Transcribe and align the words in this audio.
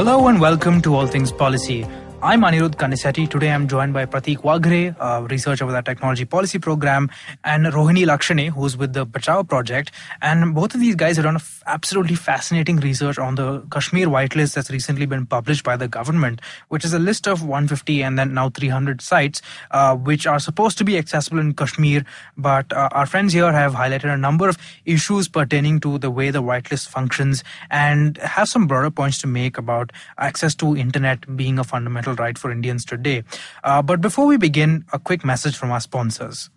Hello 0.00 0.28
and 0.28 0.40
welcome 0.40 0.80
to 0.80 0.94
All 0.96 1.06
Things 1.06 1.30
Policy. 1.30 1.86
I'm 2.22 2.42
Anirudh 2.42 2.74
Kanisetti. 2.74 3.30
Today 3.30 3.50
I'm 3.50 3.66
joined 3.66 3.94
by 3.94 4.04
Prateek 4.04 4.42
Waghre, 4.42 4.94
a 5.00 5.26
researcher 5.26 5.64
with 5.64 5.74
our 5.74 5.80
technology 5.80 6.26
policy 6.26 6.58
program, 6.58 7.08
and 7.44 7.64
Rohini 7.64 8.04
Lakshane, 8.04 8.50
who's 8.50 8.76
with 8.76 8.92
the 8.92 9.06
Bachchao 9.06 9.48
project. 9.48 9.90
And 10.20 10.54
both 10.54 10.74
of 10.74 10.80
these 10.80 10.96
guys 10.96 11.16
have 11.16 11.24
done 11.24 11.38
absolutely 11.66 12.16
fascinating 12.16 12.76
research 12.76 13.18
on 13.18 13.36
the 13.36 13.60
Kashmir 13.72 14.08
whitelist 14.08 14.52
that's 14.52 14.70
recently 14.70 15.06
been 15.06 15.24
published 15.24 15.64
by 15.64 15.78
the 15.78 15.88
government, 15.88 16.42
which 16.68 16.84
is 16.84 16.92
a 16.92 16.98
list 16.98 17.26
of 17.26 17.42
150 17.42 18.02
and 18.02 18.18
then 18.18 18.34
now 18.34 18.50
300 18.50 19.00
sites, 19.00 19.40
uh, 19.70 19.96
which 19.96 20.26
are 20.26 20.38
supposed 20.38 20.76
to 20.76 20.84
be 20.84 20.98
accessible 20.98 21.38
in 21.38 21.54
Kashmir. 21.54 22.04
But 22.36 22.70
uh, 22.70 22.90
our 22.92 23.06
friends 23.06 23.32
here 23.32 23.50
have 23.50 23.72
highlighted 23.72 24.12
a 24.12 24.18
number 24.18 24.46
of 24.46 24.58
issues 24.84 25.26
pertaining 25.26 25.80
to 25.80 25.96
the 25.96 26.10
way 26.10 26.30
the 26.30 26.42
whitelist 26.42 26.88
functions 26.88 27.42
and 27.70 28.18
have 28.18 28.48
some 28.48 28.66
broader 28.66 28.90
points 28.90 29.16
to 29.22 29.26
make 29.26 29.56
about 29.56 29.90
access 30.18 30.54
to 30.56 30.76
internet 30.76 31.34
being 31.34 31.58
a 31.58 31.64
fundamental 31.64 32.09
right 32.14 32.36
for 32.36 32.50
Indians 32.50 32.84
today. 32.84 33.24
Uh, 33.64 33.82
but 33.82 34.00
before 34.00 34.26
we 34.26 34.36
begin, 34.36 34.84
a 34.92 34.98
quick 34.98 35.24
message 35.24 35.56
from 35.56 35.70
our 35.70 35.80
sponsors. 35.80 36.50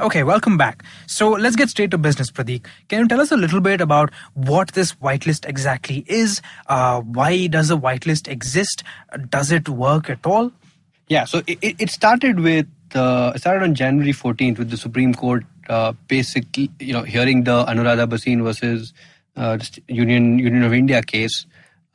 Okay, 0.00 0.22
welcome 0.22 0.56
back. 0.56 0.84
So 1.08 1.30
let's 1.30 1.56
get 1.56 1.70
straight 1.70 1.90
to 1.90 1.98
business, 1.98 2.30
Pradeep. 2.30 2.64
Can 2.88 3.00
you 3.00 3.08
tell 3.08 3.20
us 3.20 3.32
a 3.32 3.36
little 3.36 3.60
bit 3.60 3.80
about 3.80 4.12
what 4.34 4.68
this 4.68 4.94
whitelist 4.94 5.48
exactly 5.48 6.04
is? 6.06 6.40
Uh, 6.68 7.00
why 7.00 7.48
does 7.48 7.68
a 7.72 7.76
whitelist 7.76 8.28
exist? 8.28 8.84
Does 9.28 9.50
it 9.50 9.68
work 9.68 10.08
at 10.08 10.24
all? 10.24 10.52
Yeah, 11.08 11.24
so 11.24 11.42
it, 11.48 11.58
it 11.80 11.90
started 11.90 12.38
with 12.38 12.68
uh, 12.94 13.36
started 13.36 13.64
on 13.64 13.74
January 13.74 14.12
14th 14.12 14.58
with 14.58 14.70
the 14.70 14.76
Supreme 14.76 15.14
Court 15.14 15.44
uh, 15.68 15.92
basically, 16.06 16.70
you 16.80 16.92
know, 16.92 17.02
hearing 17.02 17.44
the 17.44 17.64
Anuradha 17.64 18.08
Bhasin 18.08 18.42
versus 18.42 18.92
uh, 19.36 19.58
Union 19.88 20.38
Union 20.38 20.62
of 20.62 20.72
India 20.72 21.02
case, 21.02 21.46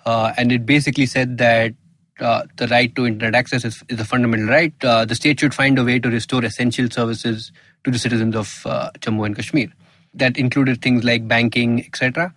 uh, 0.05 0.33
and 0.37 0.51
it 0.51 0.65
basically 0.65 1.05
said 1.05 1.37
that 1.37 1.73
uh, 2.19 2.43
the 2.57 2.67
right 2.67 2.95
to 2.95 3.05
internet 3.05 3.35
access 3.35 3.65
is, 3.65 3.83
is 3.89 3.99
a 3.99 4.05
fundamental 4.05 4.47
right. 4.47 4.73
The 4.79 5.13
state 5.15 5.39
should 5.39 5.53
find 5.53 5.77
a 5.79 5.83
way 5.83 5.99
to 5.99 6.09
restore 6.09 6.45
essential 6.45 6.89
services 6.89 7.51
to 7.83 7.91
the 7.91 7.99
citizens 7.99 8.35
of 8.35 8.47
Jammu 8.99 9.25
and 9.25 9.35
Kashmir. 9.35 9.67
That 10.13 10.37
included 10.37 10.81
things 10.81 11.03
like 11.03 11.27
banking, 11.27 11.83
etc., 11.85 12.33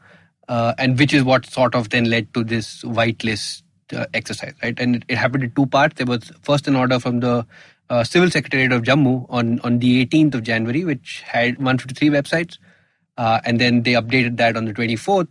and 0.48 0.98
which 0.98 1.12
is 1.12 1.22
what 1.22 1.46
sort 1.46 1.74
of 1.74 1.90
then 1.90 2.04
led 2.04 2.32
to 2.34 2.42
this 2.42 2.82
whitelist 2.82 3.62
uh, 3.92 4.06
exercise, 4.14 4.54
right? 4.62 4.78
And 4.80 4.96
it, 4.96 5.04
it, 5.08 5.18
happened 5.18 5.44
in 5.44 5.52
two 5.52 5.66
parts. 5.66 5.94
There 5.94 6.06
was 6.06 6.32
first 6.42 6.66
an 6.66 6.74
order 6.74 6.98
from 6.98 7.20
the 7.20 7.46
uh, 7.90 8.04
Civil 8.04 8.30
Secretariat 8.30 8.72
of 8.72 8.82
Jammu 8.82 9.26
on, 9.28 9.60
on 9.60 9.78
the 9.78 10.04
18th 10.06 10.34
of 10.34 10.42
January, 10.42 10.84
which 10.84 11.22
had 11.26 11.56
153 11.58 12.10
websites, 12.10 12.58
and 13.16 13.60
then 13.60 13.82
they 13.82 13.92
updated 13.92 14.36
that 14.36 14.56
on 14.56 14.64
the 14.64 14.74
24th 14.74 15.28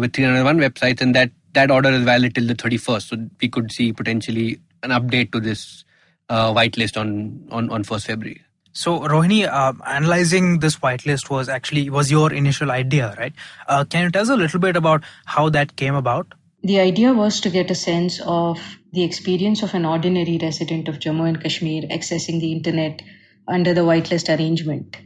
with 0.00 0.12
301 0.12 0.58
websites, 0.58 1.00
and 1.00 1.14
that 1.14 1.30
that 1.54 1.70
order 1.70 1.90
is 1.90 2.02
valid 2.02 2.34
till 2.34 2.46
the 2.46 2.54
31st. 2.54 3.02
So 3.02 3.16
we 3.40 3.48
could 3.48 3.72
see 3.72 3.92
potentially 3.92 4.60
an 4.82 4.90
update 4.90 5.32
to 5.32 5.40
this 5.40 5.84
uh, 6.28 6.52
whitelist 6.52 6.96
on, 7.00 7.46
on, 7.50 7.70
on 7.70 7.84
1st 7.84 8.06
February. 8.06 8.42
So 8.72 9.00
Rohini, 9.00 9.48
uh, 9.48 9.72
analyzing 9.86 10.60
this 10.60 10.76
whitelist 10.76 11.30
was 11.30 11.48
actually 11.48 11.90
was 11.90 12.10
your 12.10 12.32
initial 12.32 12.70
idea, 12.70 13.14
right? 13.18 13.32
Uh, 13.66 13.84
can 13.84 14.04
you 14.04 14.10
tell 14.10 14.22
us 14.22 14.28
a 14.28 14.36
little 14.36 14.60
bit 14.60 14.76
about 14.76 15.02
how 15.24 15.48
that 15.48 15.74
came 15.76 15.94
about? 15.94 16.32
The 16.62 16.78
idea 16.78 17.12
was 17.12 17.40
to 17.40 17.50
get 17.50 17.70
a 17.70 17.74
sense 17.74 18.20
of 18.20 18.77
the 18.92 19.04
experience 19.04 19.62
of 19.62 19.74
an 19.74 19.84
ordinary 19.84 20.38
resident 20.40 20.88
of 20.88 20.98
Jammu 20.98 21.28
and 21.28 21.42
Kashmir 21.42 21.82
accessing 21.82 22.40
the 22.40 22.52
internet 22.52 23.02
under 23.46 23.74
the 23.74 23.82
whitelist 23.82 24.34
arrangement. 24.34 24.96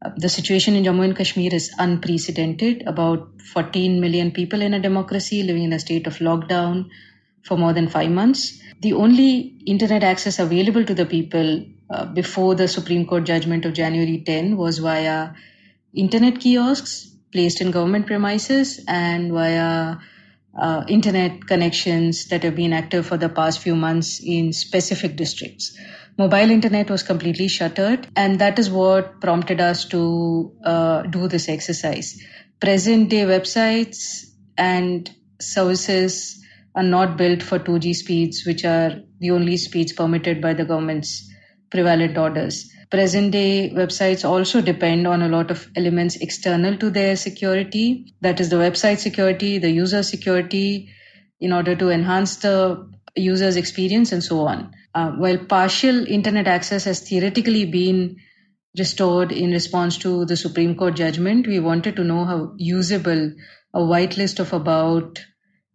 Uh, 0.00 0.10
the 0.16 0.28
situation 0.28 0.76
in 0.76 0.84
Jammu 0.84 1.04
and 1.04 1.16
Kashmir 1.16 1.52
is 1.52 1.70
unprecedented. 1.78 2.84
About 2.86 3.28
14 3.52 4.00
million 4.00 4.30
people 4.30 4.62
in 4.62 4.74
a 4.74 4.80
democracy 4.80 5.42
living 5.42 5.64
in 5.64 5.72
a 5.72 5.78
state 5.78 6.06
of 6.06 6.18
lockdown 6.18 6.88
for 7.42 7.56
more 7.56 7.72
than 7.72 7.88
five 7.88 8.10
months. 8.10 8.60
The 8.80 8.92
only 8.92 9.56
internet 9.66 10.04
access 10.04 10.38
available 10.38 10.84
to 10.84 10.94
the 10.94 11.06
people 11.06 11.64
uh, 11.90 12.04
before 12.06 12.54
the 12.54 12.68
Supreme 12.68 13.06
Court 13.06 13.24
judgment 13.24 13.64
of 13.64 13.72
January 13.72 14.22
10 14.24 14.56
was 14.56 14.78
via 14.78 15.30
internet 15.94 16.38
kiosks 16.40 17.10
placed 17.32 17.60
in 17.60 17.70
government 17.70 18.06
premises 18.06 18.84
and 18.86 19.32
via 19.32 19.96
uh, 20.56 20.84
internet 20.88 21.46
connections 21.46 22.28
that 22.28 22.42
have 22.42 22.56
been 22.56 22.72
active 22.72 23.06
for 23.06 23.16
the 23.16 23.28
past 23.28 23.60
few 23.60 23.76
months 23.76 24.20
in 24.24 24.52
specific 24.52 25.16
districts. 25.16 25.76
Mobile 26.16 26.50
internet 26.50 26.90
was 26.90 27.02
completely 27.02 27.46
shuttered, 27.46 28.08
and 28.16 28.40
that 28.40 28.58
is 28.58 28.70
what 28.70 29.20
prompted 29.20 29.60
us 29.60 29.84
to 29.86 30.52
uh, 30.64 31.02
do 31.02 31.28
this 31.28 31.48
exercise. 31.48 32.20
Present 32.60 33.08
day 33.08 33.24
websites 33.24 34.26
and 34.56 35.08
services 35.40 36.44
are 36.74 36.82
not 36.82 37.16
built 37.16 37.42
for 37.42 37.58
2G 37.58 37.94
speeds, 37.94 38.44
which 38.44 38.64
are 38.64 39.00
the 39.20 39.30
only 39.30 39.56
speeds 39.56 39.92
permitted 39.92 40.40
by 40.40 40.54
the 40.54 40.64
government's 40.64 41.28
prevalent 41.70 42.16
orders. 42.16 42.70
Present 42.90 43.32
day 43.32 43.70
websites 43.74 44.24
also 44.24 44.60
depend 44.60 45.06
on 45.06 45.22
a 45.22 45.28
lot 45.28 45.50
of 45.50 45.68
elements 45.76 46.16
external 46.16 46.76
to 46.78 46.90
their 46.90 47.16
security. 47.16 48.14
That 48.22 48.40
is 48.40 48.48
the 48.48 48.56
website 48.56 48.98
security, 48.98 49.58
the 49.58 49.70
user 49.70 50.02
security, 50.02 50.88
in 51.40 51.52
order 51.52 51.76
to 51.76 51.90
enhance 51.90 52.36
the 52.36 52.88
user's 53.14 53.56
experience 53.56 54.12
and 54.12 54.22
so 54.22 54.40
on. 54.40 54.72
Uh, 54.94 55.10
while 55.12 55.38
partial 55.38 56.06
internet 56.06 56.46
access 56.46 56.84
has 56.84 57.00
theoretically 57.00 57.64
been 57.66 58.16
restored 58.78 59.32
in 59.32 59.50
response 59.50 59.98
to 59.98 60.24
the 60.24 60.36
Supreme 60.36 60.74
Court 60.74 60.96
judgment, 60.96 61.46
we 61.46 61.60
wanted 61.60 61.96
to 61.96 62.04
know 62.04 62.24
how 62.24 62.54
usable 62.56 63.32
a 63.74 63.80
whitelist 63.80 64.40
of 64.40 64.52
about 64.52 65.24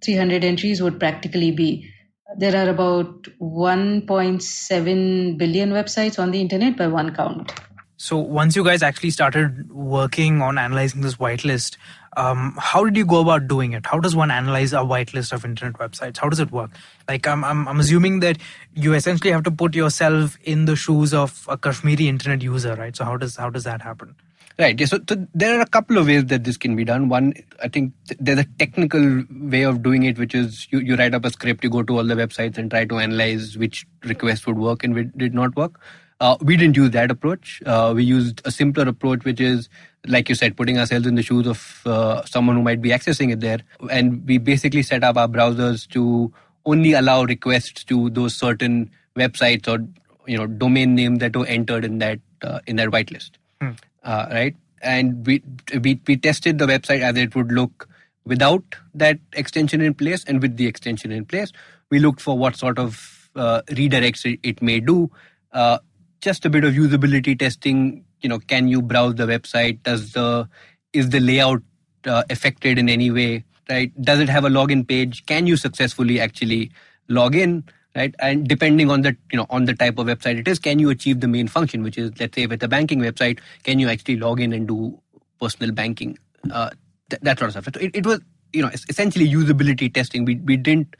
300 0.03 0.43
entries 0.43 0.81
would 0.81 0.99
practically 0.99 1.51
be. 1.51 1.92
There 2.37 2.55
are 2.55 2.69
about 2.69 3.23
1.7 3.39 5.37
billion 5.37 5.71
websites 5.71 6.17
on 6.17 6.31
the 6.31 6.41
internet 6.41 6.77
by 6.77 6.87
one 6.87 7.15
count. 7.15 7.53
So, 7.97 8.17
once 8.17 8.55
you 8.55 8.63
guys 8.63 8.81
actually 8.81 9.11
started 9.11 9.71
working 9.71 10.41
on 10.41 10.57
analyzing 10.57 11.01
this 11.01 11.15
whitelist, 11.15 11.77
um, 12.17 12.57
how 12.59 12.83
did 12.83 12.97
you 12.97 13.05
go 13.05 13.21
about 13.21 13.47
doing 13.47 13.73
it? 13.73 13.85
How 13.85 13.99
does 13.99 14.15
one 14.15 14.31
analyze 14.31 14.73
a 14.73 14.77
whitelist 14.77 15.31
of 15.31 15.45
internet 15.45 15.75
websites? 15.75 16.17
How 16.17 16.27
does 16.27 16.39
it 16.39 16.51
work? 16.51 16.71
Like, 17.07 17.27
I'm, 17.27 17.43
I'm, 17.43 17.67
I'm 17.67 17.79
assuming 17.79 18.19
that 18.19 18.39
you 18.73 18.93
essentially 18.93 19.31
have 19.31 19.43
to 19.43 19.51
put 19.51 19.75
yourself 19.75 20.37
in 20.43 20.65
the 20.65 20.75
shoes 20.75 21.13
of 21.13 21.45
a 21.47 21.57
Kashmiri 21.57 22.07
internet 22.07 22.41
user, 22.41 22.75
right? 22.75 22.95
So, 22.95 23.05
how 23.05 23.15
does 23.15 23.35
how 23.35 23.49
does 23.49 23.63
that 23.63 23.81
happen? 23.81 24.15
Right. 24.59 24.79
So, 24.87 24.99
so, 25.09 25.27
there 25.33 25.57
are 25.57 25.61
a 25.61 25.65
couple 25.65 25.97
of 25.97 26.05
ways 26.07 26.25
that 26.25 26.43
this 26.43 26.57
can 26.57 26.75
be 26.75 26.83
done. 26.83 27.09
One, 27.09 27.33
I 27.61 27.67
think 27.67 27.93
there's 28.19 28.39
a 28.39 28.43
technical 28.59 29.23
way 29.31 29.63
of 29.63 29.81
doing 29.81 30.03
it, 30.03 30.19
which 30.19 30.35
is 30.35 30.67
you, 30.69 30.79
you 30.79 30.95
write 30.95 31.15
up 31.15 31.25
a 31.25 31.31
script, 31.31 31.63
you 31.63 31.71
go 31.71 31.81
to 31.81 31.97
all 31.97 32.03
the 32.03 32.13
websites 32.13 32.57
and 32.57 32.69
try 32.69 32.85
to 32.85 32.99
analyze 32.99 33.57
which 33.57 33.87
requests 34.03 34.45
would 34.45 34.59
work 34.59 34.83
and 34.83 34.93
which 34.93 35.07
did 35.17 35.33
not 35.33 35.55
work. 35.55 35.79
Uh, 36.19 36.37
we 36.41 36.55
didn't 36.55 36.77
use 36.77 36.91
that 36.91 37.09
approach. 37.09 37.63
Uh, 37.65 37.93
we 37.95 38.03
used 38.03 38.41
a 38.45 38.51
simpler 38.51 38.87
approach, 38.87 39.25
which 39.25 39.41
is, 39.41 39.69
like 40.07 40.29
you 40.29 40.35
said, 40.35 40.55
putting 40.55 40.77
ourselves 40.77 41.07
in 41.07 41.15
the 41.15 41.23
shoes 41.23 41.47
of 41.47 41.81
uh, 41.87 42.23
someone 42.25 42.55
who 42.55 42.61
might 42.61 42.81
be 42.81 42.89
accessing 42.89 43.31
it 43.31 43.39
there. 43.39 43.59
And 43.89 44.25
we 44.27 44.37
basically 44.37 44.83
set 44.83 45.03
up 45.03 45.17
our 45.17 45.27
browsers 45.27 45.87
to 45.89 46.31
only 46.65 46.93
allow 46.93 47.23
requests 47.23 47.83
to 47.85 48.11
those 48.11 48.35
certain 48.35 48.91
websites 49.17 49.67
or 49.67 49.85
you 50.25 50.37
know 50.37 50.47
domain 50.47 50.95
names 50.95 51.19
that 51.19 51.35
were 51.35 51.45
entered 51.45 51.83
in 51.83 51.97
that 51.99 52.19
uh, 52.43 52.59
in 52.67 52.75
that 52.75 52.89
whitelist. 52.89 53.31
Hmm 53.59 53.71
uh, 54.03 54.27
right? 54.31 54.55
And 54.81 55.25
we, 55.25 55.41
we 55.81 55.99
we 56.07 56.17
tested 56.17 56.57
the 56.59 56.67
website 56.67 57.01
as 57.01 57.15
it 57.17 57.35
would 57.35 57.51
look 57.51 57.87
without 58.25 58.63
that 58.93 59.19
extension 59.33 59.81
in 59.81 59.93
place 59.93 60.23
and 60.25 60.41
with 60.41 60.57
the 60.57 60.67
extension 60.67 61.11
in 61.11 61.25
place. 61.25 61.51
We 61.89 61.99
looked 61.99 62.21
for 62.21 62.37
what 62.37 62.55
sort 62.55 62.79
of 62.79 63.29
uh, 63.35 63.61
redirects 63.69 64.31
it, 64.31 64.39
it, 64.43 64.61
may 64.61 64.79
do. 64.79 65.09
Uh, 65.51 65.79
just 66.21 66.45
a 66.45 66.49
bit 66.49 66.63
of 66.63 66.73
usability 66.73 67.37
testing. 67.37 68.05
You 68.21 68.29
know, 68.29 68.39
can 68.39 68.67
you 68.67 68.81
browse 68.81 69.15
the 69.15 69.25
website? 69.25 69.83
Does 69.83 70.13
the 70.13 70.47
is 70.93 71.09
the 71.09 71.19
layout 71.19 71.61
uh, 72.05 72.23
affected 72.29 72.77
in 72.77 72.89
any 72.89 73.11
way? 73.11 73.43
Right? 73.69 73.91
Does 74.01 74.19
it 74.19 74.29
have 74.29 74.45
a 74.45 74.49
login 74.49 74.87
page? 74.87 75.25
Can 75.25 75.47
you 75.47 75.57
successfully 75.57 76.19
actually 76.19 76.71
log 77.07 77.35
in? 77.35 77.63
Right? 77.95 78.13
And 78.19 78.47
depending 78.47 78.89
on 78.89 79.01
the 79.01 79.15
you 79.31 79.37
know 79.37 79.45
on 79.49 79.65
the 79.65 79.73
type 79.73 79.97
of 79.97 80.07
website 80.07 80.39
it 80.39 80.47
is, 80.47 80.59
can 80.59 80.79
you 80.79 80.89
achieve 80.89 81.19
the 81.19 81.27
main 81.27 81.47
function, 81.47 81.83
which 81.83 81.97
is 81.97 82.11
let's 82.19 82.35
say 82.35 82.45
with 82.45 82.63
a 82.63 82.67
banking 82.67 82.99
website, 82.99 83.39
can 83.63 83.79
you 83.79 83.89
actually 83.89 84.17
log 84.17 84.39
in 84.39 84.53
and 84.53 84.67
do 84.67 84.99
personal 85.39 85.71
banking, 85.71 86.17
uh, 86.51 86.69
th- 87.09 87.21
that 87.21 87.39
sort 87.39 87.49
of 87.49 87.63
stuff. 87.63 87.73
So 87.73 87.79
it, 87.79 87.91
it 87.95 88.05
was 88.05 88.21
you 88.53 88.61
know 88.61 88.69
essentially 88.89 89.27
usability 89.27 89.93
testing. 89.93 90.25
We 90.25 90.35
we 90.35 90.57
didn't 90.57 90.95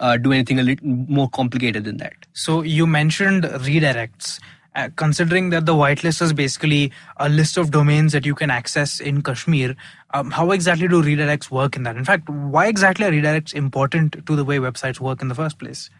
uh, 0.00 0.16
do 0.16 0.32
anything 0.32 0.58
a 0.58 0.62
little 0.62 0.86
more 0.86 1.28
complicated 1.28 1.84
than 1.84 1.98
that. 1.98 2.14
So 2.32 2.62
you 2.62 2.86
mentioned 2.86 3.44
redirects. 3.44 4.40
Uh, 4.76 4.88
considering 4.96 5.50
that 5.50 5.66
the 5.66 5.72
whitelist 5.72 6.20
is 6.20 6.32
basically 6.32 6.90
a 7.18 7.28
list 7.28 7.56
of 7.56 7.70
domains 7.70 8.10
that 8.10 8.26
you 8.26 8.34
can 8.34 8.50
access 8.50 8.98
in 8.98 9.22
Kashmir, 9.22 9.76
um, 10.14 10.32
how 10.32 10.50
exactly 10.50 10.88
do 10.88 11.00
redirects 11.00 11.48
work 11.48 11.76
in 11.76 11.84
that? 11.84 11.96
In 11.96 12.04
fact, 12.04 12.28
why 12.28 12.66
exactly 12.66 13.06
are 13.06 13.12
redirects 13.12 13.54
important 13.54 14.26
to 14.26 14.34
the 14.34 14.44
way 14.44 14.58
websites 14.58 14.98
work 14.98 15.22
in 15.22 15.28
the 15.28 15.34
first 15.36 15.60
place? 15.60 15.90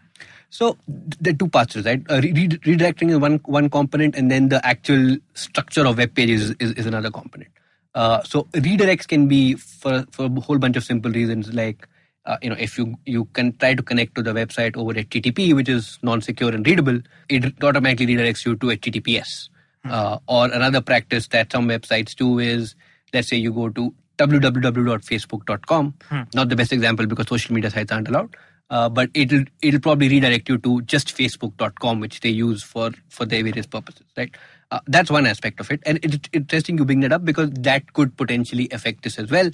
So 0.54 0.78
there 0.88 1.32
are 1.32 1.36
two 1.36 1.48
parts, 1.48 1.74
right? 1.78 2.00
Uh, 2.08 2.20
re- 2.22 2.32
redirecting 2.32 3.10
is 3.10 3.18
one 3.18 3.40
one 3.44 3.68
component, 3.68 4.14
and 4.14 4.30
then 4.30 4.50
the 4.50 4.64
actual 4.64 5.16
structure 5.34 5.84
of 5.84 5.98
web 5.98 6.14
pages 6.14 6.50
is, 6.50 6.56
is, 6.60 6.72
is 6.74 6.86
another 6.86 7.10
component. 7.10 7.50
Uh, 7.92 8.22
so 8.22 8.44
redirects 8.52 9.08
can 9.08 9.26
be 9.26 9.54
for 9.54 10.04
for 10.12 10.26
a 10.26 10.40
whole 10.40 10.58
bunch 10.58 10.76
of 10.76 10.84
simple 10.84 11.10
reasons, 11.10 11.52
like 11.52 11.88
uh, 12.26 12.36
you 12.40 12.50
know 12.50 12.56
if 12.68 12.78
you 12.78 12.94
you 13.04 13.24
can 13.32 13.50
try 13.56 13.74
to 13.74 13.82
connect 13.82 14.14
to 14.14 14.22
the 14.22 14.32
website 14.32 14.76
over 14.76 14.94
HTTP, 14.94 15.56
which 15.56 15.68
is 15.68 15.98
non-secure 16.04 16.54
and 16.54 16.64
readable, 16.64 17.00
it 17.28 17.52
automatically 17.64 18.14
redirects 18.14 18.46
you 18.46 18.54
to 18.54 18.66
HTTPS. 18.76 19.48
Hmm. 19.82 19.90
Uh, 19.90 20.18
or 20.28 20.44
another 20.52 20.80
practice 20.80 21.26
that 21.34 21.50
some 21.50 21.68
websites 21.68 22.14
do 22.14 22.38
is, 22.38 22.76
let's 23.12 23.26
say 23.26 23.36
you 23.36 23.52
go 23.52 23.70
to 23.70 23.92
www.facebook.com. 24.18 25.94
Hmm. 26.08 26.22
Not 26.32 26.48
the 26.48 26.54
best 26.54 26.72
example 26.72 27.06
because 27.06 27.26
social 27.26 27.52
media 27.54 27.70
sites 27.70 27.90
aren't 27.90 28.06
allowed. 28.08 28.36
Uh, 28.74 28.88
but 28.88 29.10
it'll 29.14 29.44
it'll 29.62 29.80
probably 29.80 30.08
redirect 30.08 30.48
you 30.48 30.58
to 30.58 30.70
just 30.92 31.16
facebook.com 31.16 32.00
which 32.04 32.20
they 32.22 32.32
use 32.36 32.62
for 32.70 32.90
for 33.08 33.24
their 33.24 33.44
various 33.44 33.66
purposes 33.74 34.06
right? 34.16 34.34
Uh, 34.70 34.80
that's 34.88 35.12
one 35.16 35.26
aspect 35.26 35.60
of 35.60 35.70
it. 35.70 35.80
And 35.86 36.00
it's 36.02 36.28
interesting 36.32 36.78
you 36.78 36.84
bring 36.84 37.04
that 37.06 37.12
up 37.12 37.24
because 37.24 37.50
that 37.68 37.92
could 37.92 38.16
potentially 38.16 38.68
affect 38.72 39.04
this 39.04 39.18
as 39.18 39.30
well 39.30 39.50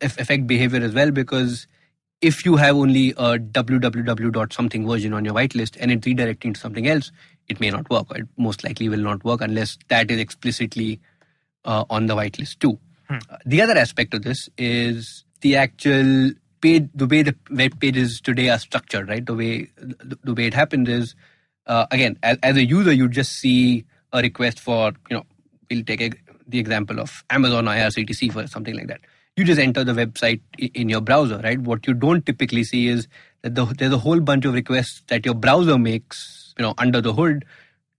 affect 0.00 0.46
behavior 0.46 0.80
as 0.80 0.94
well 0.94 1.10
because 1.10 1.66
if 2.22 2.46
you 2.46 2.56
have 2.56 2.76
only 2.76 3.10
a 3.10 3.38
www 3.38 4.52
something 4.52 4.88
version 4.88 5.12
on 5.12 5.24
your 5.24 5.34
whitelist 5.34 5.76
and 5.78 5.92
it's 5.92 6.06
redirecting 6.06 6.54
to 6.54 6.60
something 6.60 6.88
else 6.88 7.12
it 7.48 7.60
may 7.60 7.70
not 7.70 7.90
work. 7.90 8.06
It 8.16 8.26
most 8.38 8.64
likely 8.64 8.88
will 8.88 9.06
not 9.10 9.24
work 9.24 9.40
unless 9.40 9.78
that 9.88 10.10
is 10.10 10.18
explicitly 10.18 11.00
uh, 11.64 11.84
on 11.90 12.06
the 12.06 12.16
whitelist 12.16 12.58
too. 12.58 12.78
Hmm. 13.08 13.18
Uh, 13.28 13.36
the 13.44 13.60
other 13.60 13.76
aspect 13.76 14.14
of 14.14 14.22
this 14.22 14.48
is 14.56 15.24
the 15.42 15.56
actual 15.56 16.32
the 16.62 17.06
way 17.06 17.22
the 17.22 17.36
web 17.50 17.78
pages 17.80 18.20
today 18.20 18.48
are 18.48 18.58
structured, 18.58 19.08
right? 19.08 19.24
The 19.24 19.34
way 19.34 19.68
the, 19.76 20.18
the 20.24 20.34
way 20.34 20.46
it 20.46 20.54
happens 20.54 20.88
is, 20.88 21.14
uh, 21.66 21.86
again, 21.90 22.18
as, 22.22 22.38
as, 22.42 22.56
a 22.56 22.64
user, 22.64 22.92
you 22.92 23.08
just 23.08 23.32
see 23.32 23.84
a 24.12 24.22
request 24.22 24.60
for, 24.60 24.92
you 25.10 25.16
know, 25.16 25.26
we'll 25.70 25.84
take 25.84 26.00
a, 26.00 26.10
the 26.46 26.58
example 26.58 27.00
of 27.00 27.24
Amazon 27.30 27.66
IRCTC 27.66 28.32
for 28.32 28.46
something 28.46 28.74
like 28.74 28.88
that. 28.88 29.00
You 29.36 29.44
just 29.44 29.60
enter 29.60 29.84
the 29.84 29.92
website 29.92 30.40
in 30.58 30.88
your 30.88 31.00
browser, 31.00 31.38
right? 31.38 31.58
What 31.58 31.86
you 31.86 31.94
don't 31.94 32.24
typically 32.24 32.64
see 32.64 32.88
is 32.88 33.08
that 33.42 33.54
the, 33.54 33.64
there's 33.64 33.92
a 33.92 33.98
whole 33.98 34.20
bunch 34.20 34.44
of 34.44 34.54
requests 34.54 35.02
that 35.08 35.24
your 35.24 35.34
browser 35.34 35.78
makes, 35.78 36.54
you 36.58 36.62
know, 36.62 36.74
under 36.78 37.00
the 37.00 37.12
hood 37.12 37.44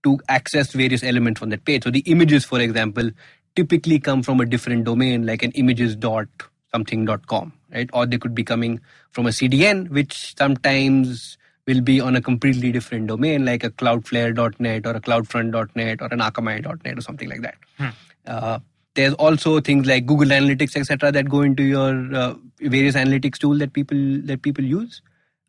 to 0.04 0.18
access 0.28 0.72
various 0.72 1.02
elements 1.02 1.42
on 1.42 1.48
that 1.50 1.64
page. 1.64 1.84
So 1.84 1.90
the 1.90 2.00
images, 2.00 2.44
for 2.44 2.60
example, 2.60 3.10
typically 3.56 3.98
come 3.98 4.22
from 4.22 4.40
a 4.40 4.46
different 4.46 4.84
domain, 4.84 5.26
like 5.26 5.42
an 5.42 5.52
images 5.52 5.96
dot 5.96 6.28
something.com, 6.74 7.52
right? 7.72 7.88
Or 7.92 8.04
they 8.06 8.18
could 8.18 8.34
be 8.34 8.44
coming 8.44 8.80
from 9.12 9.26
a 9.26 9.30
CDN, 9.30 9.88
which 9.90 10.34
sometimes 10.36 11.38
will 11.66 11.80
be 11.80 12.00
on 12.00 12.16
a 12.16 12.20
completely 12.20 12.72
different 12.72 13.06
domain, 13.06 13.44
like 13.44 13.64
a 13.64 13.70
cloudflare.net 13.70 14.86
or 14.86 14.90
a 14.90 15.00
cloudfront.net 15.00 16.02
or 16.02 16.08
an 16.12 16.18
akamai.net 16.18 16.98
or 16.98 17.00
something 17.00 17.28
like 17.28 17.42
that. 17.42 17.54
Hmm. 17.78 17.88
Uh, 18.26 18.58
there's 18.94 19.14
also 19.14 19.60
things 19.60 19.86
like 19.86 20.06
Google 20.06 20.28
Analytics, 20.28 20.76
etc., 20.76 21.10
that 21.12 21.28
go 21.28 21.42
into 21.42 21.62
your 21.62 22.14
uh, 22.14 22.34
various 22.60 22.94
analytics 22.94 23.38
tool 23.38 23.58
that 23.58 23.72
people 23.72 24.20
that 24.24 24.42
people 24.42 24.64
use. 24.64 25.00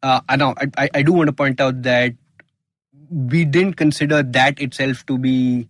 Uh, 0.01 0.21
I 0.27 0.35
know 0.35 0.55
I, 0.77 0.89
I 0.93 1.01
do 1.03 1.13
want 1.13 1.27
to 1.27 1.33
point 1.33 1.61
out 1.61 1.83
that 1.83 2.13
we 3.09 3.45
didn't 3.45 3.73
consider 3.73 4.23
that 4.23 4.59
itself 4.59 5.05
to 5.05 5.17
be 5.17 5.69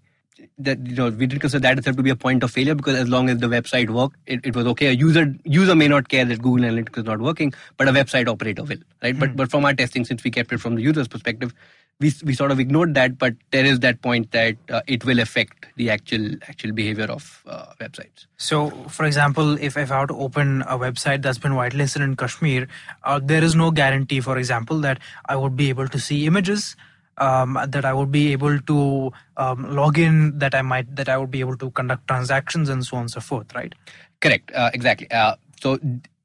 that 0.57 0.85
you 0.85 0.95
know 0.95 1.09
we 1.09 1.27
didn't 1.27 1.41
consider 1.41 1.61
that 1.61 1.77
itself 1.77 1.97
to 1.97 2.03
be 2.03 2.09
a 2.09 2.15
point 2.15 2.43
of 2.43 2.51
failure 2.51 2.75
because 2.75 2.95
as 2.95 3.09
long 3.09 3.29
as 3.29 3.39
the 3.39 3.47
website 3.47 3.89
worked, 3.89 4.15
it, 4.25 4.39
it 4.45 4.55
was 4.55 4.65
okay. 4.67 4.87
A 4.87 4.91
user 4.91 5.35
user 5.43 5.75
may 5.75 5.87
not 5.87 6.07
care 6.07 6.25
that 6.25 6.41
Google 6.41 6.65
Analytics 6.65 6.99
is 6.99 7.03
not 7.03 7.19
working, 7.19 7.53
but 7.77 7.87
a 7.87 7.91
website 7.91 8.27
operator 8.27 8.63
will, 8.63 8.77
right? 9.03 9.15
Mm. 9.15 9.19
But 9.19 9.29
hmm. 9.29 9.35
but 9.35 9.51
from 9.51 9.65
our 9.65 9.73
testing, 9.73 10.05
since 10.05 10.23
we 10.23 10.31
kept 10.31 10.53
it 10.53 10.59
from 10.59 10.75
the 10.75 10.81
user's 10.81 11.09
perspective, 11.09 11.53
we 11.99 12.13
we 12.23 12.33
sort 12.33 12.51
of 12.51 12.59
ignored 12.59 12.93
that. 12.93 13.17
But 13.17 13.35
there 13.51 13.65
is 13.65 13.81
that 13.81 14.01
point 14.01 14.31
that 14.31 14.55
uh, 14.69 14.81
it 14.87 15.03
will 15.03 15.19
affect 15.19 15.65
the 15.75 15.89
actual 15.89 16.35
actual 16.47 16.71
behavior 16.71 17.05
of 17.05 17.43
uh, 17.45 17.65
websites. 17.81 18.25
So, 18.37 18.69
for 18.87 19.05
example, 19.05 19.57
if 19.57 19.75
if 19.75 19.91
I 19.91 19.99
have 19.99 20.07
to 20.07 20.17
open 20.17 20.61
a 20.61 20.77
website 20.77 21.21
that's 21.21 21.37
been 21.37 21.53
whitelisted 21.53 22.01
in 22.01 22.15
Kashmir, 22.15 22.67
uh, 23.03 23.19
there 23.21 23.43
is 23.43 23.55
no 23.55 23.71
guarantee, 23.71 24.21
for 24.21 24.37
example, 24.37 24.79
that 24.79 24.99
I 25.25 25.35
would 25.35 25.57
be 25.57 25.67
able 25.67 25.89
to 25.89 25.99
see 25.99 26.25
images 26.25 26.77
um, 27.17 27.59
that 27.67 27.85
I 27.85 27.93
would 27.93 28.11
be 28.11 28.31
able 28.31 28.59
to 28.59 29.11
um, 29.37 29.75
log 29.75 29.97
in, 29.97 30.37
that 30.39 30.53
I 30.53 30.61
might, 30.61 30.95
that 30.95 31.09
I 31.09 31.17
would 31.17 31.31
be 31.31 31.39
able 31.39 31.57
to 31.57 31.71
conduct 31.71 32.07
transactions 32.07 32.69
and 32.69 32.85
so 32.85 32.97
on 32.97 33.03
and 33.03 33.11
so 33.11 33.21
forth, 33.21 33.53
right? 33.55 33.73
Correct, 34.21 34.51
uh, 34.53 34.71
exactly. 34.73 35.09
Uh, 35.11 35.35
so 35.61 35.79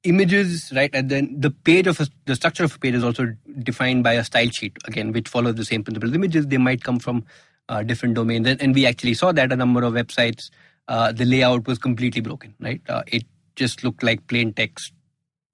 images, 0.05 0.73
right, 0.75 0.91
and 0.95 1.11
then 1.11 1.35
the 1.39 1.51
page 1.51 1.87
of 1.87 2.01
a, 2.01 2.09
the 2.27 2.35
structure 2.35 2.65
of 2.65 2.75
a 2.75 2.79
page 2.79 2.95
is 2.95 3.05
also 3.05 3.35
defined 3.63 4.03
by 4.03 4.15
a 4.15 4.25
style 4.25 4.49
sheet 4.51 4.77
again, 4.87 5.13
which 5.13 5.29
follows 5.29 5.55
the 5.55 5.65
same 5.65 5.85
principle. 5.85 6.15
Images 6.15 6.47
they 6.47 6.59
might 6.59 6.83
come 6.83 6.99
from 6.99 7.25
uh, 7.69 7.83
different 7.83 8.15
domains, 8.15 8.47
and, 8.49 8.61
and, 8.61 8.75
we 8.75 8.87
actually 8.87 9.15
saw 9.15 9.31
that 9.31 9.53
a 9.53 9.57
number 9.57 9.83
of 9.83 9.93
websites, 9.93 10.51
uh, 10.89 11.13
the 11.13 11.25
layout 11.25 11.69
was 11.69 11.79
completely 11.79 12.21
broken, 12.21 12.53
right? 12.59 12.81
Uh, 12.89 13.03
it 13.07 13.23
just 13.55 13.85
looked 13.85 14.03
like 14.03 14.27
plain 14.27 14.53
text 14.53 14.93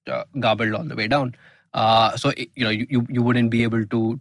uh, 0.07 0.25
garbled 0.41 0.73
all 0.73 0.85
the 0.85 0.97
way 0.97 1.09
down. 1.09 1.35
so 2.17 2.31
it, 2.31 2.49
you 2.55 2.65
know 2.65 2.71
you, 2.71 3.07
you 3.11 3.23
wouldn't 3.23 3.51
be 3.51 3.63
able 3.65 3.85
to 3.85 4.19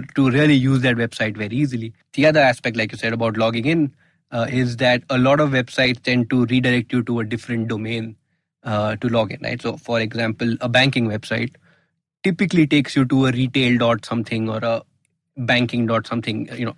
to, 0.00 0.06
to 0.14 0.30
really 0.30 0.54
use 0.54 0.82
that 0.82 0.96
website 0.96 1.36
very 1.36 1.56
easily. 1.56 1.92
The 2.12 2.26
other 2.26 2.40
aspect, 2.40 2.76
like 2.76 2.92
you 2.92 2.98
said 2.98 3.12
about 3.12 3.36
logging 3.36 3.66
in, 3.66 3.94
uh, 4.30 4.46
is 4.50 4.76
that 4.78 5.02
a 5.10 5.18
lot 5.18 5.40
of 5.40 5.50
websites 5.50 6.02
tend 6.02 6.30
to 6.30 6.46
redirect 6.46 6.92
you 6.92 7.02
to 7.04 7.20
a 7.20 7.24
different 7.24 7.68
domain 7.68 8.16
uh, 8.64 8.96
to 8.96 9.08
log 9.08 9.32
in, 9.32 9.40
right? 9.42 9.60
So, 9.60 9.76
for 9.76 10.00
example, 10.00 10.56
a 10.60 10.68
banking 10.68 11.08
website 11.08 11.54
typically 12.22 12.66
takes 12.66 12.96
you 12.96 13.04
to 13.04 13.26
a 13.26 13.32
retail 13.32 13.78
dot 13.78 14.04
something 14.04 14.48
or 14.48 14.58
a 14.62 14.82
banking 15.36 15.86
dot 15.86 16.06
something. 16.06 16.48
You 16.56 16.66
know, 16.66 16.76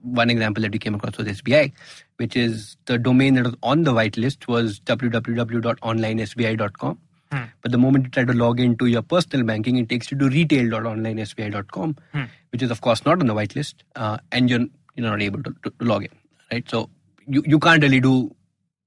one 0.00 0.30
example 0.30 0.62
that 0.62 0.72
we 0.72 0.78
came 0.78 0.94
across 0.94 1.18
was 1.18 1.26
SBI, 1.26 1.72
which 2.16 2.36
is 2.36 2.76
the 2.86 2.98
domain 2.98 3.34
that 3.34 3.44
was 3.44 3.54
on 3.62 3.84
the 3.84 3.92
whitelist 3.92 4.48
was 4.48 4.80
www.onlinesbi.com. 4.80 6.98
Hmm. 7.36 7.44
But 7.60 7.72
the 7.72 7.78
moment 7.78 8.04
you 8.04 8.10
try 8.10 8.24
to 8.24 8.32
log 8.32 8.60
into 8.60 8.86
your 8.86 9.02
personal 9.02 9.44
banking, 9.44 9.76
it 9.76 9.88
takes 9.88 10.10
you 10.10 10.18
to 10.18 10.28
retail.onlinesbi.com, 10.28 11.96
hmm. 12.12 12.22
which 12.50 12.62
is 12.62 12.70
of 12.70 12.80
course 12.80 13.04
not 13.04 13.20
on 13.20 13.26
the 13.26 13.34
whitelist, 13.34 13.74
uh, 13.94 14.18
and 14.32 14.48
you're 14.48 14.66
you're 14.94 15.10
not 15.10 15.20
able 15.20 15.42
to, 15.42 15.54
to, 15.62 15.70
to, 15.70 15.84
log 15.84 16.04
in, 16.04 16.10
right? 16.50 16.68
So 16.70 16.88
you, 17.26 17.42
you 17.46 17.58
can't 17.58 17.82
really 17.82 18.00
do 18.00 18.34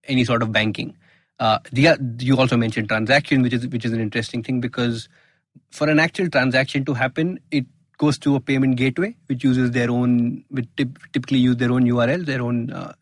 any 0.06 0.25
sort 0.25 0.41
of 0.41 0.51
banking. 0.51 0.98
Uh, 1.39 1.60
the, 1.72 1.96
you 2.20 2.38
also 2.38 2.58
mentioned 2.58 2.89
transaction, 2.89 3.44
which 3.44 3.53
is 3.53 3.68
which 3.68 3.86
is 3.86 3.94
an 3.94 4.01
interesting 4.01 4.41
thing 4.41 4.60
because 4.60 5.08
for 5.72 5.88
an 5.88 6.00
actual 6.00 6.29
transaction 6.29 6.84
to 6.86 6.94
happen, 6.96 7.39
it 7.51 7.65
goes 8.00 8.18
to 8.18 8.36
a 8.36 8.39
payment 8.39 8.77
gateway, 8.77 9.15
which 9.27 9.44
uses 9.44 9.72
their 9.72 9.91
own, 9.91 10.44
which 10.50 10.68
typically 11.13 11.38
use 11.38 11.58
their 11.58 11.72
own 11.72 11.84
URL, 11.84 12.25
their 12.25 12.41
own 12.41 12.72
uh, 12.72 12.94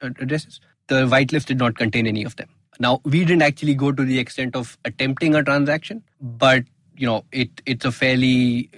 addresses. 0.00 0.60
The 0.86 1.06
whitelist 1.06 1.46
did 1.46 1.58
not 1.58 1.76
contain 1.76 2.06
any 2.06 2.22
of 2.22 2.36
them. 2.36 2.48
Now, 2.78 3.00
we 3.04 3.24
didn't 3.24 3.42
actually 3.42 3.74
go 3.74 3.92
to 3.92 4.04
the 4.04 4.18
extent 4.18 4.54
of 4.54 4.76
attempting 4.84 5.34
a 5.34 5.42
transaction, 5.42 6.02
but 6.20 6.64
you 6.96 7.06
know, 7.06 7.24
it 7.32 7.50
it's 7.66 7.84
a 7.84 7.92
fairly 7.92 8.70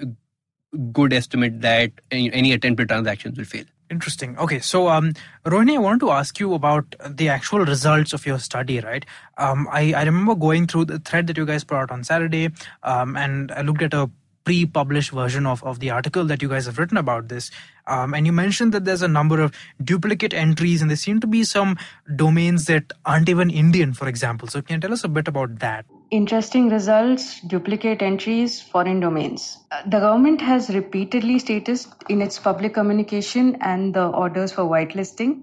good 0.92 1.12
estimate 1.12 1.60
that 1.62 1.92
any, 2.10 2.52
attempted 2.52 2.88
transactions 2.88 3.38
will 3.38 3.44
fail. 3.44 3.64
Interesting. 3.90 4.36
Okay, 4.38 4.58
so 4.58 4.88
um, 4.88 5.14
Rohini, 5.44 5.76
I 5.76 5.78
wanted 5.78 6.00
to 6.00 6.10
ask 6.10 6.38
you 6.38 6.52
about 6.52 6.94
the 7.08 7.30
actual 7.30 7.60
results 7.60 8.12
of 8.12 8.26
your 8.26 8.38
study, 8.38 8.80
right? 8.80 9.04
Um, 9.38 9.66
I, 9.72 9.94
I 9.94 10.02
remember 10.02 10.34
going 10.34 10.66
through 10.66 10.86
the 10.86 10.98
thread 10.98 11.26
that 11.28 11.38
you 11.38 11.46
guys 11.46 11.64
put 11.64 11.78
out 11.78 11.90
on 11.90 12.04
Saturday, 12.04 12.50
um, 12.82 13.16
and 13.16 13.50
I 13.52 13.62
looked 13.62 13.80
at 13.80 13.94
a 13.94 14.10
pre-published 14.48 15.10
version 15.10 15.44
of, 15.44 15.62
of 15.62 15.78
the 15.80 15.90
article 15.90 16.24
that 16.24 16.40
you 16.40 16.48
guys 16.48 16.64
have 16.64 16.78
written 16.78 16.96
about 16.96 17.28
this. 17.28 17.50
Um, 17.86 18.14
and 18.14 18.24
you 18.24 18.32
mentioned 18.32 18.72
that 18.72 18.86
there's 18.86 19.02
a 19.02 19.08
number 19.08 19.42
of 19.42 19.52
duplicate 19.84 20.32
entries, 20.32 20.80
and 20.80 20.90
there 20.90 20.96
seem 20.96 21.20
to 21.20 21.26
be 21.26 21.44
some 21.44 21.76
domains 22.16 22.64
that 22.64 22.94
aren't 23.04 23.28
even 23.28 23.50
Indian, 23.50 23.92
for 23.92 24.08
example. 24.08 24.48
So 24.48 24.62
can 24.62 24.76
you 24.76 24.80
tell 24.80 24.94
us 24.94 25.04
a 25.04 25.08
bit 25.08 25.28
about 25.28 25.58
that? 25.58 25.84
Interesting 26.10 26.70
results, 26.70 27.40
duplicate 27.42 28.00
entries, 28.00 28.62
foreign 28.62 29.00
domains. 29.00 29.58
Uh, 29.70 29.82
the 29.84 30.00
government 30.00 30.40
has 30.40 30.70
repeatedly 30.70 31.38
stated 31.38 31.78
in 32.08 32.22
its 32.22 32.38
public 32.38 32.72
communication 32.72 33.58
and 33.60 33.92
the 33.92 34.06
orders 34.06 34.52
for 34.52 34.62
whitelisting 34.62 35.42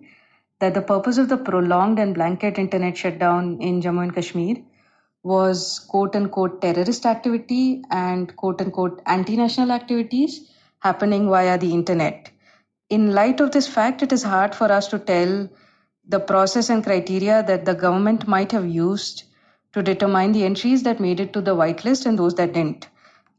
that 0.59 0.73
the 0.73 0.81
purpose 0.81 1.19
of 1.19 1.29
the 1.29 1.37
prolonged 1.37 1.99
and 1.99 2.15
blanket 2.15 2.57
internet 2.57 2.97
shutdown 2.97 3.59
in 3.61 3.81
Jammu 3.81 4.01
and 4.01 4.15
Kashmir 4.15 4.55
was 5.25 5.79
quote 5.89 6.15
unquote 6.15 6.61
terrorist 6.61 7.05
activity 7.05 7.83
and 7.89 8.35
quote 8.35 8.61
unquote 8.61 9.01
anti 9.07 9.35
national 9.35 9.71
activities 9.71 10.51
happening 10.79 11.27
via 11.29 11.57
the 11.57 11.73
internet. 11.73 12.29
In 12.89 13.13
light 13.13 13.39
of 13.39 13.51
this 13.51 13.67
fact, 13.67 14.03
it 14.03 14.13
is 14.13 14.21
hard 14.21 14.53
for 14.53 14.71
us 14.71 14.87
to 14.89 14.99
tell 14.99 15.49
the 16.07 16.19
process 16.19 16.69
and 16.69 16.83
criteria 16.83 17.41
that 17.47 17.65
the 17.65 17.73
government 17.73 18.27
might 18.27 18.51
have 18.51 18.67
used 18.67 19.23
to 19.73 19.81
determine 19.81 20.31
the 20.31 20.45
entries 20.45 20.83
that 20.83 20.99
made 20.99 21.19
it 21.19 21.33
to 21.33 21.41
the 21.41 21.55
whitelist 21.55 22.05
and 22.05 22.19
those 22.19 22.35
that 22.35 22.53
didn't. 22.53 22.87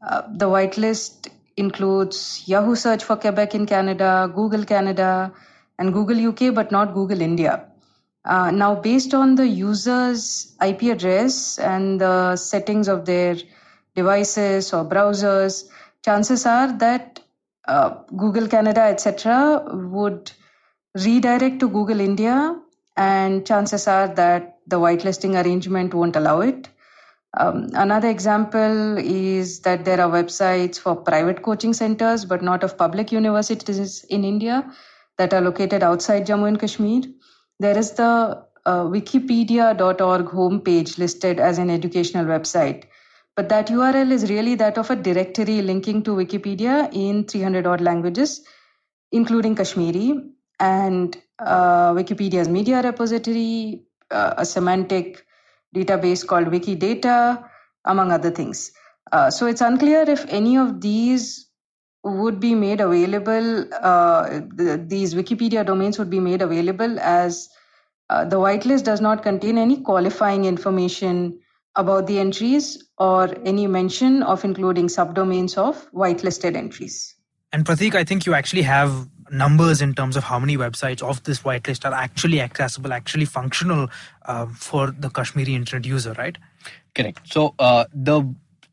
Uh, 0.05 0.23
the 0.35 0.47
whitelist 0.47 1.29
includes 1.55 2.43
Yahoo 2.47 2.75
Search 2.75 3.03
for 3.03 3.15
Quebec 3.15 3.55
in 3.55 3.65
Canada, 3.65 4.29
Google 4.35 4.65
Canada, 4.65 5.31
and 5.79 5.93
Google 5.93 6.27
UK, 6.29 6.53
but 6.53 6.69
not 6.71 6.93
Google 6.93 7.21
India. 7.21 7.65
Uh, 8.27 8.51
now, 8.51 8.75
based 8.75 9.13
on 9.13 9.35
the 9.35 9.47
user's 9.47 10.53
IP 10.61 10.83
address 10.83 11.57
and 11.59 12.01
the 12.01 12.35
settings 12.35 12.89
of 12.89 13.05
their 13.05 13.37
devices 13.95 14.73
or 14.73 14.83
browsers, 14.83 15.69
chances 16.03 16.45
are 16.45 16.77
that 16.77 17.21
uh, 17.69 17.89
Google 18.17 18.47
Canada, 18.47 18.81
etc., 18.81 19.63
would 19.71 20.31
redirect 21.05 21.61
to 21.61 21.69
Google 21.69 22.01
India, 22.01 22.59
and 22.97 23.47
chances 23.47 23.87
are 23.87 24.09
that 24.09 24.57
the 24.67 24.77
whitelisting 24.77 25.41
arrangement 25.41 25.93
won't 25.93 26.17
allow 26.17 26.41
it. 26.41 26.67
Um, 27.37 27.69
another 27.73 28.09
example 28.09 28.97
is 28.97 29.61
that 29.61 29.85
there 29.85 30.01
are 30.01 30.09
websites 30.09 30.77
for 30.77 30.95
private 30.95 31.43
coaching 31.43 31.73
centers, 31.73 32.25
but 32.25 32.41
not 32.41 32.63
of 32.63 32.77
public 32.77 33.11
universities 33.11 34.03
in 34.05 34.25
India 34.25 34.69
that 35.17 35.33
are 35.33 35.41
located 35.41 35.81
outside 35.81 36.25
Jammu 36.27 36.47
and 36.47 36.59
Kashmir. 36.59 37.03
There 37.59 37.77
is 37.77 37.91
the 37.93 38.43
uh, 38.65 38.83
wikipedia.org 38.83 40.25
homepage 40.25 40.97
listed 40.97 41.39
as 41.39 41.57
an 41.57 41.69
educational 41.69 42.25
website. 42.25 42.83
But 43.35 43.49
that 43.49 43.67
URL 43.67 44.11
is 44.11 44.29
really 44.29 44.55
that 44.55 44.77
of 44.77 44.89
a 44.89 44.95
directory 44.95 45.61
linking 45.61 46.03
to 46.03 46.11
Wikipedia 46.11 46.89
in 46.91 47.23
300 47.25 47.67
odd 47.67 47.81
languages, 47.81 48.43
including 49.11 49.55
Kashmiri, 49.55 50.31
and 50.59 51.15
uh, 51.39 51.93
Wikipedia's 51.93 52.49
media 52.49 52.81
repository, 52.81 53.83
uh, 54.09 54.33
a 54.37 54.45
semantic 54.45 55.25
database 55.75 56.25
called 56.25 56.47
Wikidata, 56.47 57.47
among 57.85 58.11
other 58.11 58.31
things. 58.31 58.71
Uh, 59.11 59.29
so 59.29 59.45
it's 59.45 59.61
unclear 59.61 60.01
if 60.01 60.25
any 60.29 60.57
of 60.57 60.81
these 60.81 61.46
would 62.07 62.39
be 62.39 62.55
made 62.55 62.81
available, 62.81 63.65
uh, 63.73 64.41
the, 64.55 64.83
these 64.87 65.13
Wikipedia 65.13 65.65
domains 65.65 65.99
would 65.99 66.09
be 66.09 66.19
made 66.19 66.41
available 66.41 66.99
as 66.99 67.49
uh, 68.09 68.25
the 68.25 68.37
whitelist 68.37 68.83
does 68.83 69.01
not 69.01 69.23
contain 69.23 69.57
any 69.57 69.81
qualifying 69.81 70.45
information 70.45 71.39
about 71.75 72.07
the 72.07 72.19
entries 72.19 72.89
or 72.97 73.33
any 73.45 73.67
mention 73.67 74.23
of 74.23 74.43
including 74.43 74.87
subdomains 74.87 75.57
of 75.57 75.89
whitelisted 75.91 76.55
entries. 76.55 77.15
And 77.53 77.65
Prateek, 77.65 77.95
I 77.95 78.03
think 78.03 78.25
you 78.25 78.33
actually 78.33 78.63
have 78.63 79.07
numbers 79.31 79.81
in 79.81 79.93
terms 79.93 80.15
of 80.15 80.23
how 80.23 80.39
many 80.39 80.57
websites 80.57 81.01
of 81.01 81.23
this 81.23 81.39
whitelist 81.39 81.85
are 81.85 81.93
actually 81.93 82.41
accessible, 82.41 82.93
actually 82.93 83.25
functional 83.25 83.89
uh, 84.25 84.47
for 84.47 84.91
the 84.91 85.09
Kashmiri 85.09 85.55
internet 85.55 85.85
user, 85.85 86.13
right? 86.17 86.37
Correct. 86.95 87.19
So 87.25 87.53
uh, 87.59 87.85
the 87.93 88.23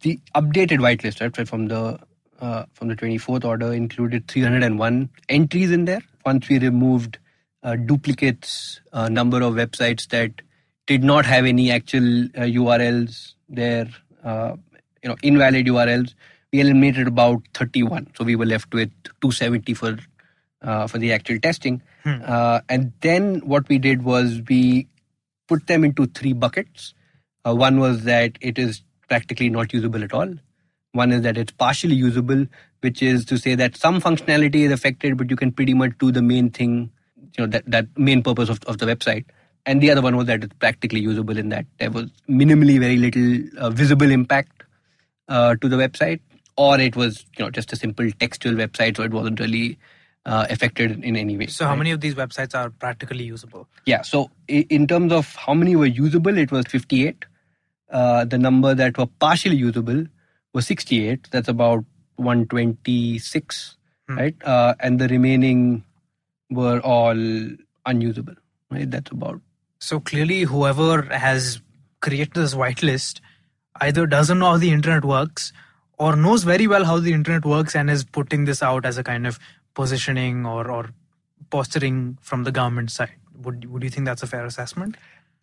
the 0.00 0.20
updated 0.34 0.78
whitelist, 0.78 1.20
right, 1.20 1.48
from 1.48 1.68
the 1.68 1.98
uh, 2.44 2.66
from 2.74 2.88
the 2.88 2.96
24th 2.96 3.44
order 3.44 3.72
included 3.72 4.28
301 4.28 5.08
entries 5.28 5.70
in 5.70 5.86
there. 5.86 6.02
Once 6.26 6.48
we 6.48 6.58
removed 6.58 7.18
uh, 7.62 7.76
duplicates, 7.76 8.80
uh, 8.92 9.08
number 9.08 9.40
of 9.40 9.54
websites 9.54 10.08
that 10.08 10.42
did 10.86 11.02
not 11.02 11.24
have 11.24 11.46
any 11.46 11.70
actual 11.70 12.28
URLs 12.34 13.30
uh, 13.30 13.34
there, 13.48 13.88
uh, 14.22 14.56
you 15.02 15.08
know, 15.08 15.16
invalid 15.22 15.66
URLs, 15.66 16.14
we 16.52 16.60
eliminated 16.60 17.06
about 17.06 17.40
31. 17.54 18.08
So 18.16 18.24
we 18.24 18.36
were 18.36 18.46
left 18.46 18.74
with 18.74 18.92
270 19.22 19.74
for 19.74 19.96
uh, 20.60 20.86
for 20.86 20.98
the 20.98 21.12
actual 21.12 21.38
testing. 21.38 21.82
Hmm. 22.04 22.20
and 22.68 22.92
then 23.00 23.40
what 23.52 23.66
we 23.70 23.78
did 23.78 24.02
was 24.02 24.42
we 24.48 24.86
put 25.48 25.66
them 25.66 25.84
into 25.84 26.06
three 26.06 26.34
buckets. 26.34 26.92
one 27.44 27.80
was 27.80 28.04
that 28.04 28.36
it 28.42 28.58
is 28.58 28.82
practically 29.08 29.48
not 29.48 29.72
usable 29.72 30.04
at 30.04 30.12
all. 30.12 30.34
One 30.94 31.10
is 31.10 31.22
that 31.22 31.36
it's 31.36 31.52
partially 31.52 31.96
usable, 31.96 32.46
which 32.80 33.02
is 33.02 33.24
to 33.26 33.36
say 33.36 33.56
that 33.56 33.76
some 33.76 34.00
functionality 34.00 34.66
is 34.66 34.70
affected, 34.70 35.18
but 35.18 35.28
you 35.28 35.34
can 35.34 35.50
pretty 35.50 35.74
much 35.74 35.90
do 35.98 36.12
the 36.12 36.22
main 36.22 36.50
thing, 36.50 36.88
you 37.36 37.44
know, 37.44 37.46
that, 37.48 37.64
that 37.66 37.88
main 37.98 38.22
purpose 38.22 38.48
of, 38.48 38.62
of 38.64 38.78
the 38.78 38.86
website. 38.86 39.24
And 39.66 39.80
the 39.80 39.90
other 39.90 40.02
one 40.02 40.16
was 40.16 40.26
that 40.26 40.44
it's 40.44 40.54
practically 40.54 41.00
usable 41.00 41.36
in 41.36 41.48
that 41.48 41.66
there 41.78 41.90
was 41.90 42.10
minimally 42.28 42.78
very 42.78 42.96
little 42.96 43.40
uh, 43.58 43.70
visible 43.70 44.08
impact 44.08 44.62
uh, 45.28 45.56
to 45.56 45.68
the 45.68 45.76
website, 45.76 46.20
or 46.56 46.78
it 46.78 46.94
was 46.94 47.26
you 47.36 47.44
know 47.44 47.50
just 47.50 47.72
a 47.72 47.76
simple 47.76 48.08
textual 48.12 48.54
website, 48.54 48.96
so 48.96 49.02
it 49.02 49.10
wasn't 49.10 49.40
really 49.40 49.78
uh, 50.26 50.46
affected 50.48 51.02
in 51.02 51.16
any 51.16 51.36
way. 51.36 51.46
So, 51.46 51.64
right? 51.64 51.70
how 51.70 51.76
many 51.76 51.90
of 51.90 52.02
these 52.02 52.14
websites 52.14 52.54
are 52.54 52.70
practically 52.70 53.24
usable? 53.24 53.66
Yeah. 53.86 54.02
So, 54.02 54.30
in 54.46 54.86
terms 54.86 55.12
of 55.12 55.34
how 55.34 55.54
many 55.54 55.74
were 55.74 55.86
usable, 55.86 56.38
it 56.38 56.52
was 56.52 56.66
58. 56.66 57.24
Uh, 57.90 58.24
the 58.24 58.38
number 58.38 58.74
that 58.74 58.96
were 58.98 59.06
partially 59.06 59.56
usable 59.56 60.04
was 60.54 60.66
68. 60.66 61.28
That's 61.30 61.48
about 61.48 61.84
126, 62.16 63.76
hmm. 64.08 64.18
right? 64.18 64.36
Uh, 64.44 64.74
and 64.80 64.98
the 64.98 65.08
remaining 65.08 65.84
were 66.50 66.80
all 66.80 67.18
unusable, 67.84 68.34
right? 68.70 68.90
That's 68.90 69.10
about. 69.10 69.40
So 69.80 70.00
clearly, 70.00 70.42
whoever 70.42 71.02
has 71.02 71.60
created 72.00 72.34
this 72.34 72.54
whitelist 72.54 73.20
either 73.80 74.06
doesn't 74.06 74.38
know 74.38 74.52
how 74.52 74.56
the 74.56 74.70
internet 74.70 75.04
works 75.04 75.52
or 75.98 76.16
knows 76.16 76.44
very 76.44 76.66
well 76.66 76.84
how 76.84 76.98
the 76.98 77.12
internet 77.12 77.44
works 77.44 77.74
and 77.74 77.90
is 77.90 78.04
putting 78.04 78.44
this 78.44 78.62
out 78.62 78.84
as 78.84 78.98
a 78.98 79.04
kind 79.04 79.26
of 79.26 79.38
positioning 79.74 80.46
or, 80.46 80.70
or 80.70 80.90
posturing 81.50 82.18
from 82.20 82.44
the 82.44 82.52
government 82.52 82.90
side. 82.90 83.12
Would, 83.42 83.70
would 83.70 83.82
you 83.82 83.90
think 83.90 84.06
that's 84.06 84.22
a 84.22 84.26
fair 84.26 84.44
assessment? 84.44 84.96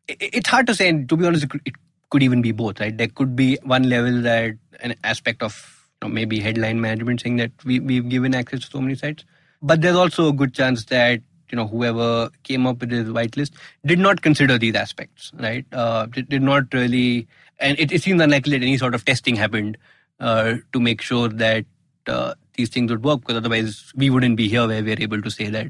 It's 0.08 0.50
hard 0.50 0.68
to 0.68 0.76
say. 0.76 0.90
And 0.90 1.08
to 1.10 1.18
be 1.18 1.26
honest, 1.26 1.46
it 1.66 1.76
could 2.12 2.22
even 2.22 2.42
be 2.42 2.52
both, 2.52 2.80
right? 2.80 2.96
There 2.96 3.08
could 3.08 3.36
be 3.36 3.58
one 3.64 3.90
level 3.90 4.22
that 4.22 4.54
an 4.82 4.96
aspect 5.04 5.42
of 5.42 5.88
you 6.02 6.08
know, 6.08 6.14
maybe 6.14 6.40
headline 6.40 6.80
management 6.80 7.22
saying 7.22 7.38
that 7.38 7.52
we, 7.66 7.80
we've 7.80 8.08
given 8.08 8.36
access 8.36 8.60
to 8.62 8.68
so 8.68 8.82
many 8.82 8.96
sites. 8.96 9.26
But 9.62 9.82
there's 9.82 9.96
also 9.96 10.30
a 10.30 10.34
good 10.34 10.54
chance 10.54 10.86
that 10.86 11.22
you 11.50 11.56
know 11.56 11.68
whoever 11.68 12.30
came 12.44 12.66
up 12.66 12.80
with 12.80 12.90
this 12.90 13.08
whitelist 13.08 13.52
did 13.86 14.00
not 14.00 14.22
consider 14.22 14.58
these 14.58 14.76
aspects, 14.76 15.32
right? 15.40 15.66
Uh, 15.72 16.06
did, 16.08 16.30
did 16.30 16.42
not 16.42 16.74
really, 16.74 17.28
and 17.60 17.80
it, 17.80 17.92
it 17.92 18.02
seems 18.02 18.22
unlikely 18.22 18.58
that 18.58 18.66
any 18.66 18.78
sort 18.78 18.96
of 18.96 19.06
testing 19.06 19.36
happened 19.36 19.78
uh, 20.20 20.56
to 20.74 20.80
make 20.80 21.02
sure 21.02 21.28
that 21.28 21.66
uh, 22.08 22.34
these 22.56 22.70
things 22.70 22.92
would 22.92 23.04
work, 23.04 23.22
because 23.22 23.38
otherwise 23.38 23.92
we 23.96 24.10
wouldn't 24.10 24.38
be 24.38 24.48
here 24.48 24.68
where 24.68 24.84
we're 24.84 25.00
able 25.00 25.22
to 25.22 25.30
say 25.30 25.50
that 25.50 25.68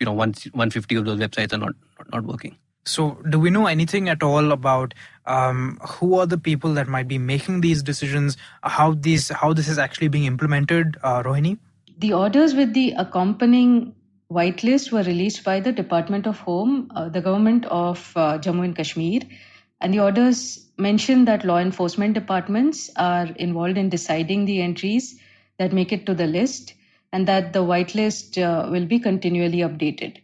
you 0.00 0.06
know 0.06 0.12
150 0.12 0.94
of 0.96 1.04
those 1.04 1.20
websites 1.20 1.52
are 1.52 1.58
not 1.58 1.74
not 2.12 2.24
working. 2.24 2.56
So, 2.86 3.18
do 3.28 3.38
we 3.38 3.50
know 3.50 3.66
anything 3.66 4.08
at 4.10 4.22
all 4.22 4.52
about 4.52 4.92
um, 5.24 5.78
who 5.88 6.18
are 6.18 6.26
the 6.26 6.36
people 6.36 6.74
that 6.74 6.86
might 6.86 7.08
be 7.08 7.16
making 7.16 7.62
these 7.62 7.82
decisions? 7.82 8.36
How 8.62 8.92
these 8.92 9.30
how 9.30 9.54
this 9.54 9.68
is 9.68 9.78
actually 9.78 10.08
being 10.08 10.24
implemented, 10.24 10.98
uh, 11.02 11.22
Rohini? 11.22 11.58
The 11.98 12.12
orders 12.12 12.54
with 12.54 12.74
the 12.74 12.92
accompanying 12.92 13.94
whitelist 14.30 14.92
were 14.92 15.02
released 15.02 15.44
by 15.44 15.60
the 15.60 15.72
Department 15.72 16.26
of 16.26 16.38
Home, 16.40 16.90
uh, 16.94 17.08
the 17.08 17.22
government 17.22 17.64
of 17.66 18.12
uh, 18.16 18.38
Jammu 18.38 18.64
and 18.64 18.76
Kashmir, 18.76 19.22
and 19.80 19.94
the 19.94 20.00
orders 20.00 20.66
mention 20.76 21.24
that 21.24 21.44
law 21.44 21.58
enforcement 21.58 22.14
departments 22.14 22.90
are 22.96 23.26
involved 23.36 23.78
in 23.78 23.88
deciding 23.88 24.44
the 24.44 24.60
entries 24.60 25.18
that 25.58 25.72
make 25.72 25.92
it 25.92 26.04
to 26.06 26.14
the 26.14 26.26
list, 26.26 26.74
and 27.12 27.28
that 27.28 27.52
the 27.52 27.60
whitelist 27.60 28.36
uh, 28.42 28.68
will 28.70 28.86
be 28.86 28.98
continually 28.98 29.58
updated. 29.58 30.18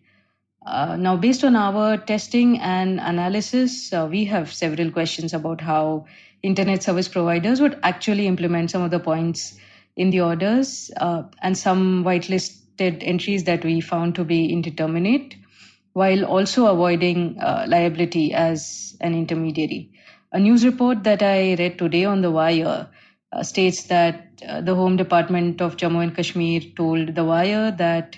Uh, 0.65 0.97
now, 0.97 1.17
based 1.17 1.43
on 1.43 1.57
our 1.57 1.97
testing 1.97 2.59
and 2.61 3.01
analysis, 3.01 3.93
uh, 3.93 4.07
we 4.11 4.27
have 4.27 4.53
several 4.53 4.91
questions 4.91 5.33
about 5.33 5.61
how 5.61 6.05
internet 6.43 6.83
service 6.83 7.09
providers 7.09 7.61
would 7.61 7.79
actually 7.83 8.27
implement 8.27 8.71
some 8.71 8.83
of 8.83 8.91
the 8.91 9.01
points 9.01 9.59
in 9.97 10.11
the 10.11 10.21
orders 10.21 10.91
uh, 10.99 11.23
and 11.43 11.57
some 11.57 12.05
whitelisted 12.05 13.03
entries 13.03 13.45
that 13.45 13.65
we 13.65 13.81
found 13.81 14.15
to 14.15 14.25
be 14.25 14.53
indeterminate, 14.53 15.35
while 15.95 16.25
also 16.25 16.67
avoiding 16.67 17.39
uh, 17.39 17.65
liability 17.67 18.35
as 18.35 18.97
an 19.01 19.15
intermediary. 19.15 19.91
A 20.33 20.39
news 20.39 20.65
report 20.65 21.05
that 21.05 21.23
I 21.23 21.55
read 21.55 21.79
today 21.79 22.05
on 22.05 22.21
The 22.21 22.31
Wire 22.31 22.89
uh, 23.33 23.43
states 23.43 23.85
that 23.85 24.43
uh, 24.47 24.61
the 24.61 24.75
Home 24.75 24.97
Department 24.97 25.61
of 25.61 25.77
Jammu 25.77 26.03
and 26.03 26.15
Kashmir 26.15 26.61
told 26.77 27.15
The 27.15 27.25
Wire 27.25 27.71
that 27.73 28.17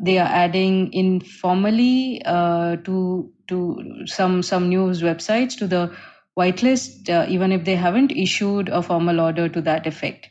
they 0.00 0.18
are 0.18 0.28
adding 0.28 0.92
informally 0.92 2.22
uh, 2.24 2.76
to 2.76 3.32
to 3.48 4.06
some 4.06 4.42
some 4.42 4.68
news 4.68 5.02
websites 5.02 5.56
to 5.58 5.66
the 5.66 5.94
whitelist, 6.38 7.08
uh, 7.08 7.26
even 7.28 7.52
if 7.52 7.64
they 7.64 7.76
haven't 7.76 8.12
issued 8.12 8.68
a 8.68 8.82
formal 8.82 9.20
order 9.20 9.48
to 9.48 9.60
that 9.62 9.86
effect. 9.86 10.28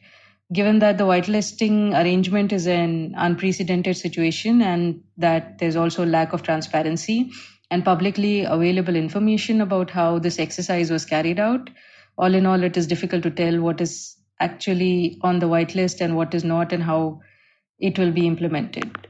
Given 0.54 0.80
that 0.80 1.00
the 1.00 1.06
whitelisting 1.06 2.00
arrangement 2.00 2.54
is 2.54 2.68
an 2.68 3.16
unprecedented 3.18 3.98
situation 3.98 4.62
and 4.62 5.02
that 5.18 5.58
there's 5.58 5.76
also 5.76 6.06
lack 6.06 6.34
of 6.34 6.44
transparency 6.44 7.32
and 7.72 7.84
publicly 7.84 8.44
available 8.44 8.96
information 8.96 9.62
about 9.62 9.90
how 9.90 10.20
this 10.20 10.38
exercise 10.38 10.92
was 10.92 11.06
carried 11.06 11.40
out, 11.40 11.72
all 12.18 12.36
in 12.36 12.46
all, 12.46 12.64
it 12.64 12.78
is 12.78 12.86
difficult 12.86 13.24
to 13.24 13.32
tell 13.32 13.60
what 13.60 13.82
is 13.82 14.16
actually 14.40 15.18
on 15.22 15.40
the 15.40 15.48
whitelist 15.48 16.00
and 16.02 16.16
what 16.16 16.36
is 16.36 16.44
not, 16.44 16.72
and 16.72 16.84
how 16.84 17.22
it 17.80 17.98
will 17.98 18.12
be 18.12 18.28
implemented. 18.28 19.08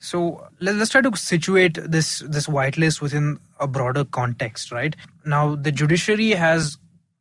So 0.00 0.46
let, 0.60 0.76
us 0.76 0.90
try 0.90 1.00
to 1.00 1.16
situate 1.16 1.74
this 1.74 2.20
this 2.20 2.46
whitelist 2.46 3.00
within 3.00 3.40
a 3.58 3.66
broader 3.66 4.04
context, 4.04 4.70
right? 4.70 4.94
Now, 5.24 5.56
the 5.56 5.72
judiciary 5.72 6.30
has 6.30 6.78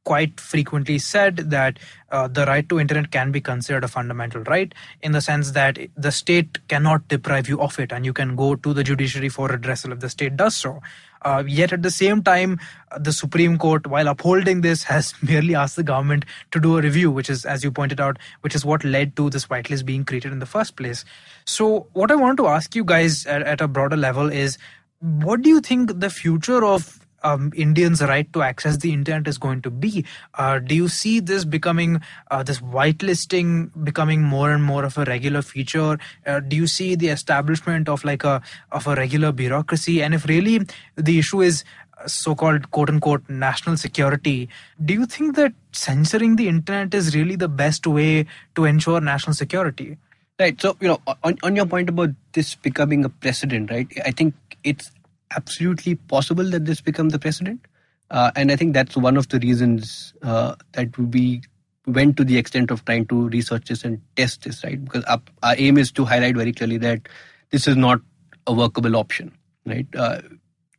quite 0.08 0.40
frequently 0.40 0.98
said 0.98 1.36
that 1.52 1.80
uh, 2.12 2.28
the 2.30 2.46
right 2.46 2.70
to 2.70 2.80
internet 2.80 3.12
can 3.12 3.30
be 3.30 3.42
considered 3.42 3.84
a 3.84 3.90
fundamental 3.90 4.42
right 4.44 4.74
in 5.02 5.12
the 5.12 5.20
sense 5.20 5.52
that 5.52 5.78
the 5.98 6.12
state 6.12 6.60
cannot 6.70 7.06
deprive 7.10 7.50
you 7.50 7.60
of 7.60 7.78
it 7.78 7.92
and 7.92 8.06
you 8.06 8.14
can 8.14 8.34
go 8.38 8.56
to 8.56 8.74
the 8.74 8.86
judiciary 8.90 9.28
for 9.28 9.50
redressal 9.50 9.92
if 9.92 10.00
the 10.00 10.10
state 10.10 10.38
does 10.38 10.56
so. 10.56 10.80
Uh, 11.24 11.44
yet 11.46 11.74
at 11.74 11.82
the 11.82 11.92
same 11.92 12.22
time 12.24 12.58
uh, 12.92 13.00
the 13.00 13.12
supreme 13.12 13.58
court 13.58 13.88
while 13.88 14.08
upholding 14.08 14.62
this 14.62 14.84
has 14.92 15.14
merely 15.22 15.56
asked 15.56 15.76
the 15.76 15.84
government 15.84 16.24
to 16.52 16.60
do 16.60 16.78
a 16.78 16.82
review 16.82 17.12
which 17.12 17.30
is 17.30 17.44
as 17.44 17.66
you 17.66 17.72
pointed 17.72 18.00
out 18.00 18.18
which 18.42 18.56
is 18.56 18.64
what 18.64 18.86
led 18.86 19.16
to 19.18 19.30
this 19.30 19.48
whitelist 19.48 19.86
being 19.86 20.06
created 20.06 20.32
in 20.32 20.40
the 20.40 20.52
first 20.54 20.78
place. 20.78 21.04
So 21.46 21.88
what 21.94 22.12
i 22.12 22.16
want 22.16 22.38
to 22.38 22.48
ask 22.48 22.76
you 22.76 22.86
guys 22.94 23.26
at, 23.26 23.42
at 23.56 23.60
a 23.60 23.68
broader 23.68 23.98
level 23.98 24.32
is 24.46 24.58
what 25.00 25.42
do 25.42 25.50
you 25.50 25.60
think 25.60 26.00
the 26.00 26.10
future 26.10 26.64
of 26.64 27.07
um, 27.28 27.52
Indians' 27.56 28.02
right 28.02 28.32
to 28.34 28.42
access 28.42 28.78
the 28.78 28.94
internet 28.94 29.28
is 29.28 29.38
going 29.38 29.62
to 29.64 29.70
be. 29.70 30.06
Uh, 30.36 30.60
do 30.60 30.76
you 30.76 30.88
see 30.88 31.20
this 31.20 31.46
becoming 31.46 32.02
uh, 32.32 32.44
this 32.44 32.60
whitelisting 32.60 33.72
becoming 33.84 34.22
more 34.22 34.52
and 34.52 34.64
more 34.64 34.84
of 34.84 34.98
a 34.98 35.06
regular 35.06 35.42
feature? 35.42 35.98
Uh, 36.26 36.40
do 36.40 36.56
you 36.56 36.68
see 36.68 36.96
the 36.96 37.10
establishment 37.10 37.90
of 37.90 38.06
like 38.12 38.24
a 38.24 38.42
of 38.72 38.88
a 38.88 38.96
regular 38.96 39.32
bureaucracy? 39.32 40.02
And 40.02 40.14
if 40.14 40.26
really 40.26 40.62
the 40.96 41.20
issue 41.20 41.42
is 41.42 41.64
so-called 42.06 42.70
quote 42.72 42.90
unquote 42.90 43.28
national 43.28 43.76
security 43.76 44.48
do 44.86 44.94
you 44.94 45.06
think 45.06 45.36
that 45.36 45.54
censoring 45.72 46.36
the 46.36 46.48
internet 46.48 46.94
is 46.94 47.16
really 47.16 47.36
the 47.36 47.48
best 47.48 47.88
way 47.88 48.26
to 48.56 48.66
ensure 48.66 49.02
national 49.02 49.34
security 49.34 49.98
right 50.40 50.62
so 50.62 50.76
you 50.80 50.88
know 50.88 51.00
on, 51.24 51.36
on 51.42 51.56
your 51.56 51.66
point 51.66 51.90
about 51.90 52.12
this 52.34 52.54
becoming 52.68 53.04
a 53.04 53.10
precedent 53.10 53.72
right 53.72 53.88
i 54.06 54.12
think 54.12 54.36
it's 54.64 54.92
absolutely 55.36 55.96
possible 55.96 56.44
that 56.52 56.66
this 56.66 56.82
becomes 56.82 57.14
the 57.14 57.20
precedent. 57.20 57.66
Uh, 58.10 58.32
and 58.36 58.52
I 58.52 58.56
think 58.56 58.74
that's 58.74 58.96
one 58.96 59.18
of 59.18 59.28
the 59.30 59.40
reasons 59.40 60.14
uh, 60.22 60.56
that 60.74 60.98
we 60.98 61.42
went 61.86 62.18
to 62.18 62.24
the 62.24 62.38
extent 62.38 62.72
of 62.72 62.84
trying 62.86 63.06
to 63.08 63.30
research 63.30 63.66
this 63.66 63.84
and 63.84 64.02
test 64.16 64.44
this, 64.44 64.64
right? 64.64 64.84
Because 64.84 65.04
our, 65.06 65.22
our 65.44 65.56
aim 65.58 65.78
is 65.78 65.92
to 65.94 66.06
highlight 66.06 66.36
very 66.36 66.54
clearly 66.54 66.78
that 66.78 67.08
this 67.52 67.68
is 67.68 67.76
not 67.76 68.02
a 68.46 68.54
workable 68.54 68.96
option, 68.96 69.32
right? 69.66 69.88
Uh, 69.96 70.22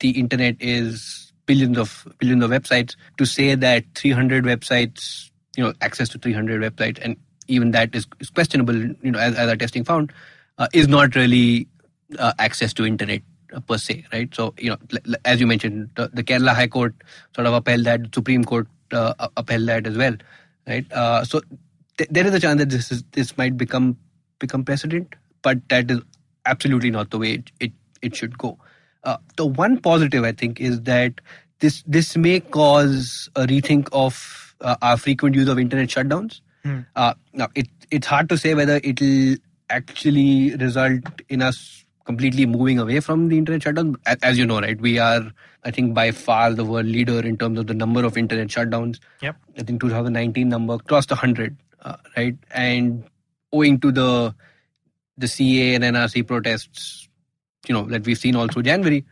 the 0.00 0.10
internet 0.10 0.56
is 0.60 1.32
billions 1.46 1.78
of 1.78 2.06
billions 2.18 2.44
of 2.44 2.50
websites. 2.50 2.94
To 3.16 3.26
say 3.26 3.54
that 3.54 3.84
300 3.94 4.44
websites, 4.44 5.30
you 5.56 5.64
know, 5.64 5.72
access 5.80 6.08
to 6.10 6.18
300 6.18 6.60
websites, 6.60 6.98
and 7.02 7.16
even 7.48 7.72
that 7.72 7.94
is, 7.94 8.06
is 8.20 8.30
questionable, 8.30 8.76
you 8.76 9.10
know, 9.10 9.18
as, 9.18 9.34
as 9.34 9.48
our 9.48 9.56
testing 9.56 9.84
found, 9.84 10.12
uh, 10.58 10.68
is 10.72 10.88
not 10.88 11.14
really 11.14 11.66
uh, 12.18 12.32
access 12.38 12.72
to 12.74 12.86
internet 12.86 13.22
per 13.66 13.78
se, 13.78 14.04
right? 14.12 14.34
So, 14.34 14.54
you 14.58 14.70
know, 14.70 14.78
as 15.24 15.40
you 15.40 15.46
mentioned, 15.46 15.90
the, 15.94 16.10
the 16.12 16.22
Kerala 16.22 16.54
High 16.54 16.66
Court 16.68 16.94
sort 17.34 17.46
of 17.46 17.54
upheld 17.54 17.84
that, 17.84 18.14
Supreme 18.14 18.44
Court 18.44 18.66
uh, 18.92 19.28
upheld 19.36 19.68
that 19.68 19.86
as 19.86 19.96
well, 19.96 20.16
right? 20.66 20.90
Uh, 20.92 21.24
so, 21.24 21.40
th- 21.96 22.10
there 22.10 22.26
is 22.26 22.34
a 22.34 22.40
chance 22.40 22.58
that 22.58 22.70
this 22.70 22.90
is 22.92 23.04
this 23.12 23.36
might 23.36 23.56
become 23.56 23.96
become 24.38 24.64
precedent, 24.64 25.14
but 25.42 25.58
that 25.68 25.90
is 25.90 26.00
absolutely 26.46 26.90
not 26.90 27.10
the 27.10 27.18
way 27.18 27.34
it 27.34 27.52
it, 27.60 27.72
it 28.02 28.16
should 28.16 28.36
go. 28.38 28.58
Uh, 29.04 29.16
the 29.36 29.46
one 29.46 29.78
positive 29.80 30.24
I 30.24 30.32
think 30.32 30.60
is 30.60 30.82
that 30.82 31.20
this 31.60 31.82
this 31.86 32.16
may 32.16 32.40
cause 32.40 33.28
a 33.36 33.46
rethink 33.46 33.88
of 33.92 34.54
uh, 34.60 34.76
our 34.82 34.96
frequent 34.96 35.34
use 35.34 35.48
of 35.48 35.58
internet 35.58 35.88
shutdowns. 35.88 36.40
Hmm. 36.64 36.80
Uh, 36.96 37.14
now, 37.32 37.48
it 37.54 37.68
it's 37.90 38.06
hard 38.06 38.28
to 38.28 38.38
say 38.38 38.54
whether 38.54 38.80
it'll 38.82 39.36
actually 39.70 40.56
result 40.56 41.04
in 41.28 41.42
us 41.42 41.84
completely 42.08 42.46
moving 42.46 42.78
away 42.78 43.00
from 43.00 43.28
the 43.28 43.36
internet 43.36 43.62
shutdown. 43.62 43.94
As 44.22 44.38
you 44.38 44.46
know, 44.46 44.60
right, 44.60 44.80
we 44.80 44.98
are, 44.98 45.30
I 45.64 45.70
think, 45.70 45.92
by 45.92 46.10
far 46.10 46.54
the 46.54 46.64
world 46.64 46.86
leader 46.86 47.20
in 47.20 47.36
terms 47.36 47.58
of 47.58 47.66
the 47.66 47.74
number 47.74 48.02
of 48.02 48.16
internet 48.16 48.48
shutdowns. 48.48 48.98
Yep. 49.20 49.36
I 49.58 49.62
think 49.62 49.82
2019 49.82 50.48
number 50.48 50.78
crossed 50.78 51.10
100, 51.10 51.54
uh, 51.82 51.96
right? 52.16 52.34
And 52.50 53.04
owing 53.52 53.78
to 53.80 53.92
the 53.92 54.34
the 55.18 55.26
CAA 55.26 55.74
and 55.74 55.84
NRC 55.84 56.26
protests, 56.26 57.08
you 57.66 57.74
know, 57.74 57.84
that 57.84 58.06
we've 58.06 58.16
seen 58.16 58.36
all 58.36 58.48
through 58.48 58.62
January, 58.62 59.04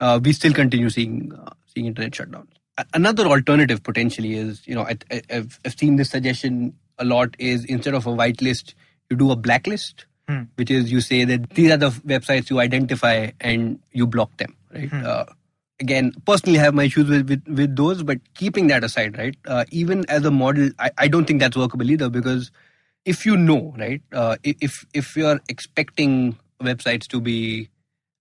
uh, 0.00 0.20
we 0.22 0.34
still 0.34 0.52
continue 0.52 0.90
seeing 0.90 1.32
uh, 1.32 1.52
seeing 1.72 1.86
internet 1.86 2.12
shutdowns. 2.12 2.48
Another 2.92 3.26
alternative 3.26 3.82
potentially 3.82 4.34
is, 4.34 4.66
you 4.66 4.74
know, 4.74 4.82
I, 4.82 4.98
have 5.30 5.58
I've 5.64 5.78
seen 5.78 5.96
this 5.96 6.10
suggestion 6.10 6.74
a 6.98 7.04
lot 7.06 7.34
is 7.38 7.64
instead 7.64 7.94
of 7.94 8.06
a 8.06 8.10
whitelist, 8.10 8.74
you 9.08 9.16
do 9.16 9.30
a 9.30 9.36
blacklist 9.36 10.04
hmm. 10.28 10.42
which 10.56 10.70
is 10.70 10.90
you 10.90 11.00
say 11.00 11.24
that 11.24 11.50
these 11.50 11.70
are 11.70 11.76
the 11.76 11.90
websites 11.90 12.50
you 12.50 12.60
identify 12.60 13.30
and 13.40 13.78
you 13.92 14.06
block 14.06 14.36
them, 14.36 14.56
right? 14.72 14.88
Hmm. 14.88 15.02
Uh, 15.04 15.24
again, 15.80 16.12
personally, 16.24 16.58
I 16.58 16.62
have 16.62 16.74
my 16.74 16.84
issues 16.84 17.08
with, 17.08 17.28
with, 17.28 17.46
with 17.48 17.76
those, 17.76 18.02
but 18.02 18.18
keeping 18.34 18.68
that 18.68 18.84
aside, 18.84 19.18
right? 19.18 19.36
Uh, 19.46 19.64
even 19.70 20.04
as 20.08 20.24
a 20.24 20.30
model, 20.30 20.70
I, 20.78 20.90
I 20.98 21.08
don't 21.08 21.26
think 21.26 21.40
that's 21.40 21.56
workable 21.56 21.90
either 21.90 22.08
because 22.08 22.50
if 23.04 23.26
you 23.26 23.36
know, 23.36 23.74
right, 23.76 24.00
uh, 24.12 24.36
if 24.44 24.86
if 24.94 25.16
you're 25.16 25.40
expecting 25.48 26.38
websites 26.62 27.08
to 27.08 27.20
be 27.20 27.68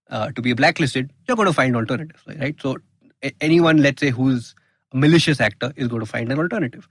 uh, 0.09 0.31
to 0.31 0.41
be 0.41 0.53
blacklisted, 0.53 1.11
you're 1.27 1.37
going 1.37 1.47
to 1.47 1.53
find 1.53 1.75
alternatives, 1.75 2.21
right? 2.27 2.55
So 2.59 2.77
anyone, 3.39 3.77
let's 3.77 4.01
say, 4.01 4.09
who's 4.09 4.55
a 4.91 4.97
malicious 4.97 5.39
actor 5.39 5.71
is 5.75 5.87
going 5.87 6.01
to 6.01 6.05
find 6.05 6.31
an 6.31 6.39
alternative. 6.39 6.87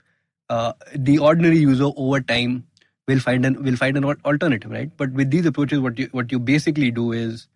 Uh, 0.49 0.73
the 0.95 1.17
ordinary 1.17 1.57
user 1.57 1.89
over 1.95 2.19
time 2.19 2.65
we'll 3.07 3.19
find 3.19 3.45
an 3.45 3.61
we'll 3.63 3.77
find 3.77 3.97
an 3.97 4.03
alternative, 4.05 4.71
right? 4.71 4.91
But 4.97 5.11
with 5.11 5.31
these 5.31 5.45
approaches, 5.45 5.79
what 5.79 5.97
you 5.97 6.09
what 6.11 6.31
you 6.31 6.39
basically 6.39 6.91
do 6.91 7.11
is 7.11 7.47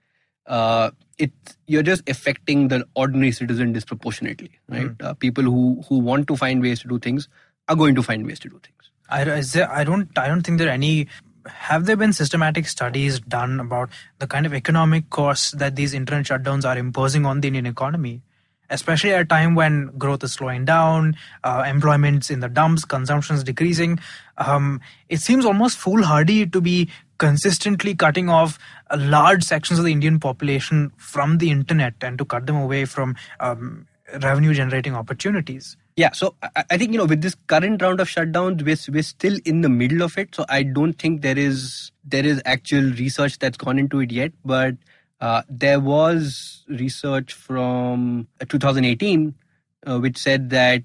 uh, 0.47 0.91
it 1.17 1.31
you're 1.67 1.83
just 1.83 2.07
affecting 2.09 2.67
the 2.67 2.85
ordinary 2.95 3.31
citizen 3.31 3.73
disproportionately, 3.73 4.51
right? 4.69 4.87
Mm. 4.87 5.03
Uh, 5.03 5.13
people 5.13 5.43
who 5.43 5.83
who 5.89 5.99
want 5.99 6.27
to 6.27 6.35
find 6.35 6.61
ways 6.61 6.79
to 6.81 6.87
do 6.87 6.99
things 6.99 7.29
are 7.67 7.75
going 7.75 7.95
to 7.95 8.03
find 8.03 8.25
ways 8.25 8.39
to 8.39 8.49
do 8.49 8.59
things. 8.59 8.91
I, 9.09 9.23
there, 9.23 9.71
I 9.71 9.83
don't 9.83 10.17
I 10.17 10.27
don't 10.27 10.41
think 10.41 10.57
there 10.57 10.67
are 10.67 10.71
any 10.71 11.07
have 11.47 11.85
there 11.85 11.95
been 11.95 12.13
systematic 12.13 12.67
studies 12.67 13.19
done 13.19 13.59
about 13.59 13.89
the 14.19 14.27
kind 14.27 14.45
of 14.45 14.53
economic 14.53 15.09
costs 15.09 15.51
that 15.51 15.75
these 15.75 15.93
internet 15.93 16.25
shutdowns 16.25 16.65
are 16.65 16.77
imposing 16.77 17.25
on 17.25 17.41
the 17.41 17.47
Indian 17.47 17.67
economy? 17.67 18.21
Especially 18.69 19.13
at 19.13 19.21
a 19.21 19.25
time 19.25 19.55
when 19.55 19.87
growth 19.97 20.23
is 20.23 20.33
slowing 20.33 20.65
down, 20.65 21.15
uh, 21.43 21.63
employment's 21.67 22.29
in 22.29 22.39
the 22.39 22.49
dumps, 22.49 22.85
consumption's 22.85 23.43
decreasing. 23.43 23.99
Um, 24.37 24.81
it 25.09 25.19
seems 25.19 25.45
almost 25.45 25.77
foolhardy 25.77 26.45
to 26.47 26.61
be 26.61 26.89
consistently 27.17 27.95
cutting 27.95 28.29
off 28.29 28.59
large 28.95 29.43
sections 29.43 29.79
of 29.79 29.85
the 29.85 29.91
Indian 29.91 30.19
population 30.19 30.91
from 30.97 31.37
the 31.37 31.49
internet 31.49 31.93
and 32.01 32.17
to 32.17 32.25
cut 32.25 32.45
them 32.45 32.57
away 32.57 32.85
from 32.85 33.15
um, 33.39 33.87
revenue 34.21 34.53
generating 34.53 34.95
opportunities. 34.95 35.77
Yeah, 35.95 36.11
so 36.11 36.35
I 36.69 36.77
think 36.77 36.91
you 36.91 36.97
know 36.97 37.05
with 37.05 37.21
this 37.21 37.35
current 37.47 37.81
round 37.81 38.01
of 38.01 38.09
shutdowns, 38.09 38.61
we're, 38.63 38.93
we're 38.93 39.01
still 39.01 39.37
in 39.45 39.61
the 39.61 39.69
middle 39.69 40.01
of 40.01 40.17
it. 40.17 40.35
So 40.35 40.45
I 40.49 40.63
don't 40.63 40.93
think 40.93 41.21
there 41.21 41.37
is 41.37 41.91
there 42.03 42.25
is 42.25 42.41
actual 42.43 42.91
research 42.91 43.39
that's 43.39 43.57
gone 43.57 43.79
into 43.79 44.01
it 44.01 44.11
yet. 44.11 44.33
But 44.43 44.75
uh, 45.21 45.41
there 45.49 45.79
was 45.79 46.63
research 46.67 47.33
from 47.33 48.27
uh, 48.41 48.45
2018 48.45 49.33
uh, 49.87 49.99
which 49.99 50.17
said 50.17 50.49
that 50.49 50.83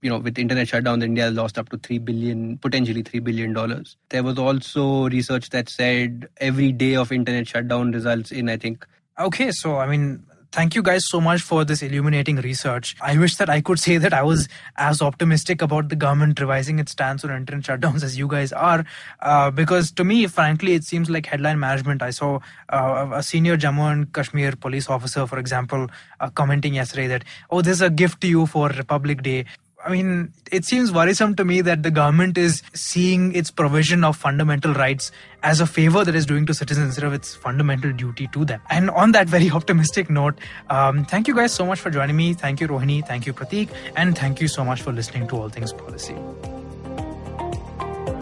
you 0.00 0.10
know 0.10 0.18
with 0.18 0.38
internet 0.38 0.68
shutdown 0.68 1.02
india 1.02 1.30
lost 1.30 1.58
up 1.58 1.68
to 1.68 1.76
3 1.78 1.98
billion 1.98 2.58
potentially 2.58 3.02
3 3.02 3.20
billion 3.20 3.52
dollars. 3.52 3.96
There 4.08 4.22
was 4.22 4.38
also 4.38 5.08
research 5.08 5.50
that 5.50 5.68
said 5.68 6.28
every 6.38 6.72
day 6.72 6.94
of 6.96 7.12
internet 7.12 7.48
shutdown 7.48 7.92
results 7.92 8.30
in 8.30 8.48
i 8.48 8.56
think 8.56 8.86
okay 9.18 9.50
so 9.50 9.78
i 9.78 9.86
mean 9.86 10.24
thank 10.56 10.74
you 10.74 10.82
guys 10.82 11.06
so 11.06 11.20
much 11.20 11.42
for 11.42 11.66
this 11.66 11.82
illuminating 11.82 12.36
research. 12.36 12.96
I 13.02 13.18
wish 13.18 13.36
that 13.36 13.50
I 13.50 13.60
could 13.60 13.78
say 13.86 13.98
that 13.98 14.14
I 14.14 14.22
was 14.22 14.48
as 14.76 15.02
optimistic 15.02 15.60
about 15.60 15.90
the 15.90 15.96
government 15.96 16.40
revising 16.40 16.78
its 16.78 16.92
stance 16.92 17.24
on 17.24 17.30
internet 17.30 17.64
shutdowns 17.64 18.02
as 18.02 18.16
you 18.16 18.26
guys 18.26 18.54
are, 18.54 18.86
uh, 19.20 19.50
because 19.50 19.92
to 19.92 20.04
me, 20.04 20.26
frankly, 20.26 20.72
it 20.72 20.84
seems 20.84 21.10
like 21.10 21.26
headline 21.26 21.60
management. 21.60 22.00
I 22.02 22.08
saw 22.08 22.38
uh, 22.70 23.10
a 23.12 23.22
senior 23.22 23.58
Jammu 23.58 23.92
and 23.92 24.12
Kashmir 24.14 24.56
police 24.56 24.88
officer, 24.88 25.26
for 25.26 25.38
example, 25.38 25.88
uh, 26.20 26.30
commenting 26.30 26.72
yesterday 26.72 27.06
that, 27.08 27.24
oh, 27.50 27.60
this 27.60 27.74
is 27.74 27.82
a 27.82 27.90
gift 27.90 28.22
to 28.22 28.26
you 28.26 28.46
for 28.46 28.68
Republic 28.70 29.22
Day. 29.22 29.44
I 29.86 29.90
mean, 29.92 30.32
it 30.50 30.64
seems 30.64 30.90
worrisome 30.90 31.36
to 31.36 31.44
me 31.44 31.60
that 31.60 31.84
the 31.84 31.92
government 31.92 32.36
is 32.36 32.60
seeing 32.74 33.32
its 33.36 33.52
provision 33.52 34.02
of 34.02 34.16
fundamental 34.16 34.74
rights 34.74 35.12
as 35.44 35.60
a 35.60 35.66
favor 35.66 36.04
that 36.04 36.16
is 36.16 36.26
doing 36.26 36.44
to 36.46 36.54
citizens 36.54 36.86
instead 36.86 37.04
of 37.04 37.12
its 37.12 37.36
fundamental 37.36 37.92
duty 37.92 38.26
to 38.32 38.44
them. 38.44 38.60
And 38.68 38.90
on 38.90 39.12
that 39.12 39.28
very 39.28 39.48
optimistic 39.58 40.10
note, 40.10 40.40
um, 40.70 41.04
thank 41.04 41.28
you 41.28 41.36
guys 41.36 41.52
so 41.52 41.64
much 41.64 41.78
for 41.78 41.90
joining 41.90 42.16
me. 42.16 42.34
Thank 42.34 42.60
you, 42.60 42.66
Rohini. 42.66 43.06
Thank 43.06 43.26
you, 43.26 43.32
Prateek. 43.32 43.68
And 43.94 44.18
thank 44.18 44.40
you 44.40 44.48
so 44.48 44.64
much 44.64 44.82
for 44.82 44.92
listening 44.92 45.28
to 45.28 45.36
All 45.36 45.48
Things 45.48 45.72
Policy. 45.72 46.16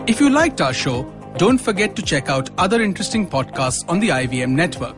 If 0.06 0.20
you 0.20 0.28
liked 0.28 0.60
our 0.60 0.74
show, 0.74 1.04
don't 1.38 1.58
forget 1.58 1.96
to 1.96 2.02
check 2.02 2.28
out 2.28 2.50
other 2.58 2.82
interesting 2.82 3.26
podcasts 3.26 3.88
on 3.88 4.00
the 4.00 4.10
IVM 4.10 4.50
network. 4.50 4.96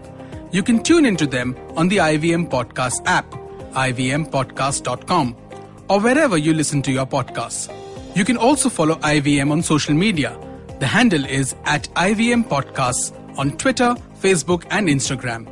You 0.51 0.65
can 0.65 0.83
tune 0.83 1.07
into 1.07 1.29
them 1.29 1.57
on 1.77 1.87
the 1.87 1.99
IVM 1.99 2.51
Podcast 2.51 3.03
app, 3.07 3.31
ivmpodcast.com 3.75 5.46
or 5.89 6.01
wherever 6.01 6.37
you 6.37 6.55
listen 6.55 6.83
to 6.83 6.93
your 6.93 7.07
podcasts. 7.07 7.73
You 8.17 8.25
can 8.25 8.37
also 8.37 8.69
follow 8.69 8.97
IVM 8.97 9.51
on 9.51 9.63
social 9.63 9.95
media. 9.95 10.39
The 10.79 10.87
handle 10.87 11.25
is 11.25 11.55
at 11.65 11.89
IVM 11.95 12.49
Podcasts 12.49 13.13
on 13.39 13.57
Twitter, 13.57 13.95
Facebook, 14.21 14.65
and 14.71 14.89
Instagram. 14.89 15.47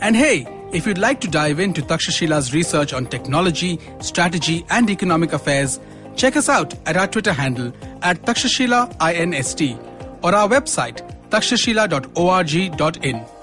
And 0.00 0.16
hey, 0.16 0.46
if 0.72 0.86
you'd 0.86 0.98
like 0.98 1.20
to 1.22 1.28
dive 1.28 1.60
into 1.60 1.82
Takshashila's 1.82 2.54
research 2.54 2.92
on 2.92 3.06
technology, 3.06 3.78
strategy, 4.00 4.64
and 4.70 4.90
economic 4.90 5.32
affairs, 5.32 5.80
check 6.16 6.36
us 6.36 6.48
out 6.48 6.74
at 6.86 6.96
our 6.96 7.06
Twitter 7.06 7.32
handle 7.32 7.72
at 8.02 8.22
Takshashila 8.22 8.96
INST 9.00 9.78
or 10.22 10.34
our 10.34 10.48
website 10.48 11.06
takshashila.org.in. 11.30 13.39